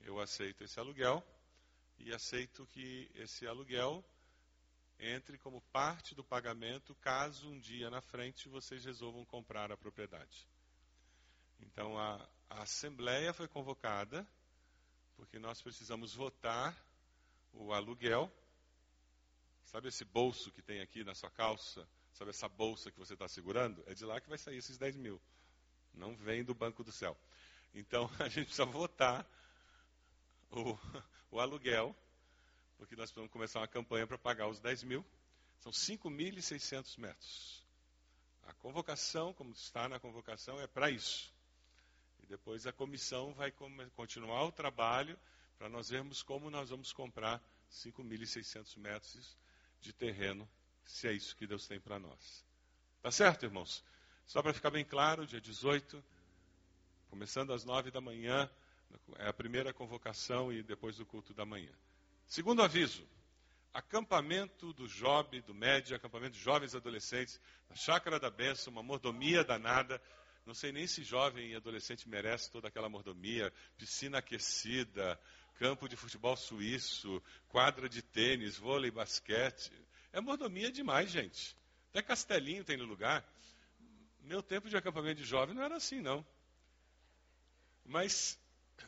Eu 0.00 0.18
aceito 0.20 0.64
esse 0.64 0.78
aluguel 0.78 1.22
e 1.98 2.12
aceito 2.12 2.66
que 2.72 3.10
esse 3.14 3.46
aluguel 3.46 4.04
entre 4.98 5.36
como 5.38 5.60
parte 5.72 6.14
do 6.14 6.24
pagamento 6.24 6.94
caso 6.96 7.50
um 7.50 7.58
dia 7.58 7.90
na 7.90 8.00
frente 8.00 8.48
vocês 8.48 8.84
resolvam 8.84 9.24
comprar 9.26 9.70
a 9.70 9.76
propriedade. 9.76 10.46
Então 11.60 11.98
a, 11.98 12.28
a 12.50 12.62
assembleia 12.62 13.32
foi 13.32 13.48
convocada 13.48 14.26
porque 15.16 15.38
nós 15.38 15.62
precisamos 15.62 16.14
votar 16.14 16.76
o 17.52 17.72
aluguel. 17.72 18.30
Sabe 19.64 19.88
esse 19.88 20.04
bolso 20.04 20.50
que 20.52 20.62
tem 20.62 20.80
aqui 20.80 21.02
na 21.02 21.14
sua 21.14 21.30
calça? 21.30 21.88
Sabe 22.12 22.30
essa 22.30 22.48
bolsa 22.48 22.90
que 22.90 22.98
você 22.98 23.14
está 23.14 23.26
segurando? 23.28 23.82
É 23.86 23.94
de 23.94 24.04
lá 24.04 24.20
que 24.20 24.28
vai 24.28 24.38
sair 24.38 24.58
esses 24.58 24.78
10 24.78 24.96
mil. 24.96 25.20
Não 25.92 26.14
vem 26.16 26.44
do 26.44 26.54
banco 26.54 26.84
do 26.84 26.92
céu. 26.92 27.16
Então 27.74 28.10
a 28.20 28.28
gente 28.28 28.46
precisa 28.46 28.64
votar 28.64 29.26
o, 30.50 30.78
o 31.30 31.40
aluguel, 31.40 31.96
porque 32.78 32.94
nós 32.94 33.10
precisamos 33.10 33.32
começar 33.32 33.60
uma 33.60 33.68
campanha 33.68 34.06
para 34.06 34.18
pagar 34.18 34.48
os 34.48 34.60
10 34.60 34.84
mil. 34.84 35.04
São 35.58 35.72
5.600 35.72 36.98
metros. 36.98 37.64
A 38.44 38.52
convocação, 38.54 39.32
como 39.32 39.50
está 39.52 39.88
na 39.88 39.98
convocação, 39.98 40.60
é 40.60 40.66
para 40.66 40.90
isso. 40.90 41.34
Depois 42.28 42.66
a 42.66 42.72
comissão 42.72 43.32
vai 43.34 43.52
continuar 43.94 44.44
o 44.44 44.52
trabalho 44.52 45.18
para 45.58 45.68
nós 45.68 45.88
vermos 45.88 46.22
como 46.22 46.50
nós 46.50 46.70
vamos 46.70 46.92
comprar 46.92 47.42
5.600 47.70 48.76
metros 48.78 49.36
de 49.80 49.92
terreno, 49.92 50.48
se 50.84 51.08
é 51.08 51.12
isso 51.12 51.36
que 51.36 51.46
Deus 51.46 51.66
tem 51.66 51.80
para 51.80 51.98
nós. 51.98 52.44
Tá 53.02 53.10
certo, 53.10 53.44
irmãos? 53.44 53.84
Só 54.26 54.42
para 54.42 54.52
ficar 54.52 54.70
bem 54.70 54.84
claro, 54.84 55.26
dia 55.26 55.40
18, 55.40 56.02
começando 57.08 57.52
às 57.52 57.64
9 57.64 57.90
da 57.90 58.00
manhã, 58.00 58.50
é 59.18 59.28
a 59.28 59.32
primeira 59.32 59.72
convocação 59.72 60.52
e 60.52 60.62
depois 60.62 60.96
do 60.96 61.06
culto 61.06 61.32
da 61.32 61.44
manhã. 61.44 61.72
Segundo 62.26 62.62
aviso, 62.62 63.06
acampamento 63.72 64.72
do 64.72 64.88
Job, 64.88 65.40
do 65.42 65.54
Médio, 65.54 65.94
acampamento 65.94 66.32
de 66.32 66.40
jovens 66.40 66.74
adolescentes, 66.74 67.40
na 67.68 67.76
Chácara 67.76 68.18
da 68.18 68.30
Bênção, 68.30 68.72
uma 68.72 68.82
mordomia 68.82 69.44
danada. 69.44 70.02
Não 70.46 70.54
sei 70.54 70.70
nem 70.70 70.86
se 70.86 71.02
jovem 71.02 71.50
e 71.50 71.54
adolescente 71.56 72.08
merece 72.08 72.52
toda 72.52 72.68
aquela 72.68 72.88
mordomia, 72.88 73.52
piscina 73.76 74.18
aquecida, 74.18 75.20
campo 75.58 75.88
de 75.88 75.96
futebol 75.96 76.36
suíço, 76.36 77.20
quadra 77.48 77.88
de 77.88 78.00
tênis, 78.00 78.56
vôlei, 78.56 78.92
basquete. 78.92 79.72
É 80.12 80.20
mordomia 80.20 80.70
demais, 80.70 81.10
gente. 81.10 81.56
Até 81.90 82.00
castelinho 82.00 82.62
tem 82.62 82.76
no 82.76 82.84
lugar. 82.84 83.28
Meu 84.20 84.40
tempo 84.40 84.68
de 84.68 84.76
acampamento 84.76 85.20
de 85.20 85.26
jovem 85.26 85.52
não 85.52 85.64
era 85.64 85.76
assim, 85.76 86.00
não. 86.00 86.24
Mas 87.84 88.38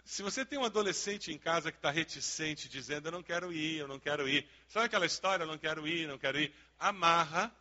se 0.05 0.23
você 0.23 0.44
tem 0.44 0.61
um 0.61 0.64
adolescente 0.64 1.33
em 1.33 1.38
casa 1.38 1.73
que 1.73 1.79
está 1.79 1.90
reticente, 1.90 2.68
dizendo 2.68 3.09
eu 3.09 3.12
não 3.12 3.23
quero 3.23 3.53
ir, 3.53 3.79
eu 3.79 3.88
não 3.88 3.99
quero 3.99 4.29
ir, 4.29 4.49
sabe 4.68 4.87
aquela 4.87 5.07
história, 5.07 5.42
eu 5.42 5.49
não 5.49 5.59
quero 5.59 5.88
ir, 5.88 6.07
não 6.07 6.18
quero 6.18 6.38
ir? 6.38 6.55
Amarra, 6.79 7.53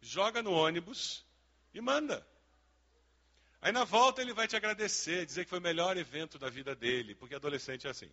joga 0.00 0.42
no 0.42 0.52
ônibus 0.52 1.22
e 1.74 1.80
manda. 1.82 2.26
Aí 3.62 3.70
na 3.70 3.84
volta 3.84 4.20
ele 4.20 4.34
vai 4.34 4.48
te 4.48 4.56
agradecer, 4.56 5.24
dizer 5.24 5.44
que 5.44 5.50
foi 5.50 5.60
o 5.60 5.62
melhor 5.62 5.96
evento 5.96 6.36
da 6.36 6.50
vida 6.50 6.74
dele, 6.74 7.14
porque 7.14 7.36
adolescente 7.36 7.86
é 7.86 7.90
assim. 7.90 8.10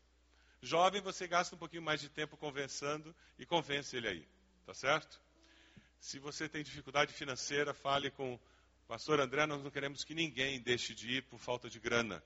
Jovem, 0.62 1.01
você 1.01 1.27
gasta 1.27 1.55
um 1.55 1.57
pouquinho 1.57 1.81
mais 1.81 1.99
de 1.99 2.07
tempo 2.07 2.38
conversando 2.38 3.15
e 3.35 3.47
convence 3.47 3.97
ele 3.97 4.07
aí, 4.07 4.27
tá 4.63 4.75
certo? 4.75 5.19
Se 5.99 6.19
você 6.19 6.47
tem 6.47 6.62
dificuldade 6.62 7.12
financeira, 7.13 7.73
fale 7.73 8.12
com 8.12 8.35
o 8.35 8.39
pastor 8.88 9.19
André, 9.19 9.47
nós 9.47 9.63
não 9.63 9.71
queremos 9.71 10.03
que 10.03 10.13
ninguém 10.13 10.62
deixe 10.62 10.93
de 10.93 11.17
ir 11.17 11.23
por 11.23 11.39
falta 11.39 11.67
de 11.67 11.79
grana. 11.79 12.23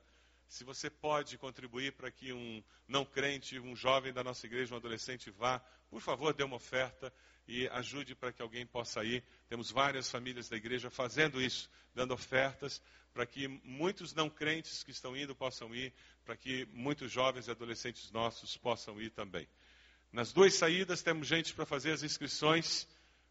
Se 0.53 0.63
você 0.63 0.87
pode 0.87 1.35
contribuir 1.39 1.93
para 1.93 2.11
que 2.11 2.31
um 2.31 2.63
não 2.87 3.03
crente, 3.03 3.59
um 3.59 3.75
jovem 3.75 4.13
da 4.13 4.23
nossa 4.23 4.45
igreja, 4.45 4.75
um 4.75 4.77
adolescente 4.77 5.31
vá, 5.31 5.57
por 5.89 5.99
favor, 5.99 6.31
dê 6.31 6.43
uma 6.43 6.57
oferta 6.57 7.11
e 7.47 7.67
ajude 7.69 8.13
para 8.13 8.31
que 8.31 8.39
alguém 8.39 8.63
possa 8.63 9.03
ir. 9.03 9.23
Temos 9.49 9.71
várias 9.71 10.11
famílias 10.11 10.47
da 10.47 10.55
igreja 10.55 10.91
fazendo 10.91 11.41
isso, 11.41 11.67
dando 11.95 12.13
ofertas 12.13 12.79
para 13.15 13.25
que 13.25 13.47
muitos 13.47 14.13
não 14.13 14.29
crentes 14.29 14.83
que 14.83 14.91
estão 14.91 15.17
indo 15.17 15.33
possam 15.33 15.73
ir, 15.73 15.91
para 16.23 16.37
que 16.37 16.67
muitos 16.71 17.11
jovens 17.11 17.47
e 17.47 17.51
adolescentes 17.51 18.11
nossos 18.11 18.55
possam 18.55 19.01
ir 19.01 19.09
também. 19.09 19.47
Nas 20.11 20.31
duas 20.31 20.53
saídas 20.53 21.01
temos 21.01 21.27
gente 21.27 21.51
para 21.55 21.65
fazer 21.65 21.93
as 21.93 22.03
inscrições 22.03 22.87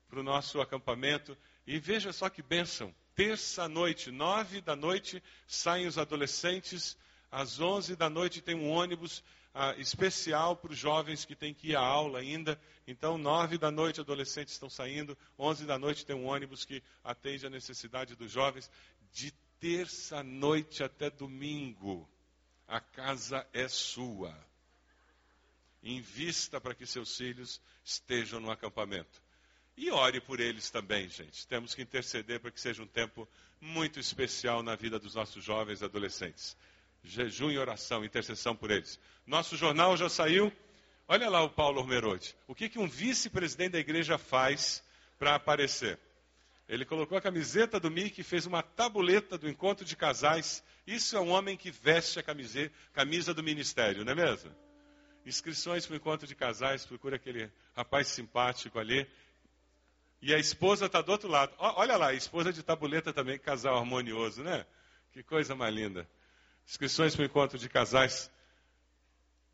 para 0.09 0.19
o 0.19 0.25
nosso 0.25 0.61
acampamento. 0.61 1.39
E 1.69 1.79
veja 1.79 2.13
só 2.13 2.29
que 2.29 2.43
bênção. 2.43 2.93
Terça 3.15 3.69
noite, 3.69 4.11
nove 4.11 4.61
da 4.61 4.75
noite, 4.75 5.23
saem 5.47 5.87
os 5.87 5.99
adolescentes 5.99 6.97
às 7.33 7.59
11 7.59 7.97
da 7.97 8.11
noite 8.11 8.43
tem 8.43 8.55
um 8.55 8.69
ônibus 8.69 9.25
ah, 9.55 9.75
especial 9.79 10.55
para 10.55 10.71
os 10.71 10.79
jovens 10.79 11.25
que 11.25 11.35
têm 11.35 11.55
que 11.55 11.69
ir 11.69 11.77
à 11.77 11.81
aula 11.81 12.19
ainda. 12.19 12.61
Então, 12.87 13.17
9 13.17 13.57
da 13.57 13.71
noite, 13.71 14.01
adolescentes 14.01 14.53
estão 14.53 14.69
saindo. 14.69 15.17
11 15.39 15.65
da 15.65 15.79
noite 15.79 16.05
tem 16.05 16.15
um 16.15 16.27
ônibus 16.27 16.67
que 16.67 16.83
atende 17.03 17.47
a 17.47 17.51
necessidade 17.51 18.15
dos 18.15 18.31
jovens. 18.31 18.71
De 19.13 19.31
terça 19.59 20.23
noite 20.23 20.85
até 20.85 21.09
domingo, 21.09 22.07
a 22.69 22.81
casa 22.81 23.47
é 23.55 23.67
sua. 23.67 24.37
Invista 25.83 26.61
para 26.61 26.75
que 26.75 26.85
seus 26.85 27.17
filhos 27.17 27.63
estejam 27.83 28.41
no 28.41 28.51
acampamento. 28.51 29.23
E 29.75 29.91
ore 29.91 30.21
por 30.21 30.39
eles 30.39 30.71
também, 30.71 31.09
gente. 31.09 31.47
Temos 31.47 31.75
que 31.75 31.81
interceder 31.81 32.41
para 32.41 32.51
que 32.51 32.61
seja 32.61 32.83
um 32.83 32.87
tempo 32.87 33.27
muito 33.59 33.99
especial 33.99 34.63
na 34.63 34.77
vida 34.77 34.99
dos 34.99 35.15
nossos 35.15 35.43
jovens 35.43 35.81
e 35.81 35.85
adolescentes 35.87 36.55
jejum 37.03 37.51
e 37.51 37.59
oração, 37.59 38.05
intercessão 38.05 38.55
por 38.55 38.71
eles. 38.71 38.99
Nosso 39.27 39.57
jornal 39.57 39.97
já 39.97 40.09
saiu. 40.09 40.53
Olha 41.09 41.29
lá 41.29 41.43
o 41.43 41.51
Paulo 41.51 41.81
Ormerode. 41.81 42.35
O 42.47 42.55
que, 42.55 42.69
que 42.69 42.79
um 42.79 42.89
vice-presidente 42.89 43.73
da 43.73 43.79
igreja 43.79 44.17
faz 44.17 44.83
para 45.19 45.35
aparecer? 45.35 45.99
Ele 46.69 46.85
colocou 46.85 47.19
a 47.19 47.21
camiseta 47.21 47.79
do 47.79 47.91
Mickey 47.91 48.21
e 48.21 48.25
fez 48.25 48.47
uma 48.47 48.63
tabuleta 48.63 49.37
do 49.37 49.49
encontro 49.49 49.85
de 49.85 49.97
casais. 49.97 50.63
Isso 50.87 51.17
é 51.17 51.21
um 51.21 51.31
homem 51.31 51.57
que 51.57 51.71
veste 51.71 52.19
a 52.19 52.23
camisa 52.23 53.35
do 53.35 53.43
ministério, 53.43 54.05
não 54.05 54.13
é 54.13 54.15
mesmo? 54.15 54.51
Inscrições 55.27 55.87
para 55.87 55.95
o 55.95 55.97
encontro 55.97 56.27
de 56.27 56.35
casais, 56.35 56.87
procura 56.87 57.17
aquele 57.17 57.51
rapaz 57.77 58.09
simpático 58.09 58.79
ali. 58.79 59.07
E 60.21 60.33
a 60.33 60.39
esposa 60.39 60.87
está 60.87 61.03
do 61.03 61.13
outro 61.13 61.29
lado. 61.29 61.53
Olha 61.59 61.97
lá, 61.97 62.09
a 62.09 62.15
esposa 62.15 62.53
de 62.53 62.63
tabuleta 62.63 63.13
também, 63.13 63.39
casal 63.39 63.77
harmonioso, 63.77 64.43
né? 64.43 64.65
Que 65.13 65.23
coisa 65.23 65.55
mais 65.55 65.75
linda. 65.75 66.09
Inscrições 66.67 67.15
para 67.15 67.23
o 67.23 67.27
encontro 67.27 67.59
de 67.59 67.69
casais. 67.69 68.31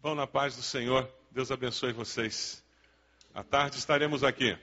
Vão 0.01 0.15
na 0.15 0.27
paz 0.27 0.57
do 0.57 0.63
Senhor. 0.63 1.09
Deus 1.31 1.51
abençoe 1.51 1.93
vocês. 1.93 2.65
À 3.35 3.43
tarde 3.43 3.79
estaremos 3.79 4.25
aqui. 4.25 4.57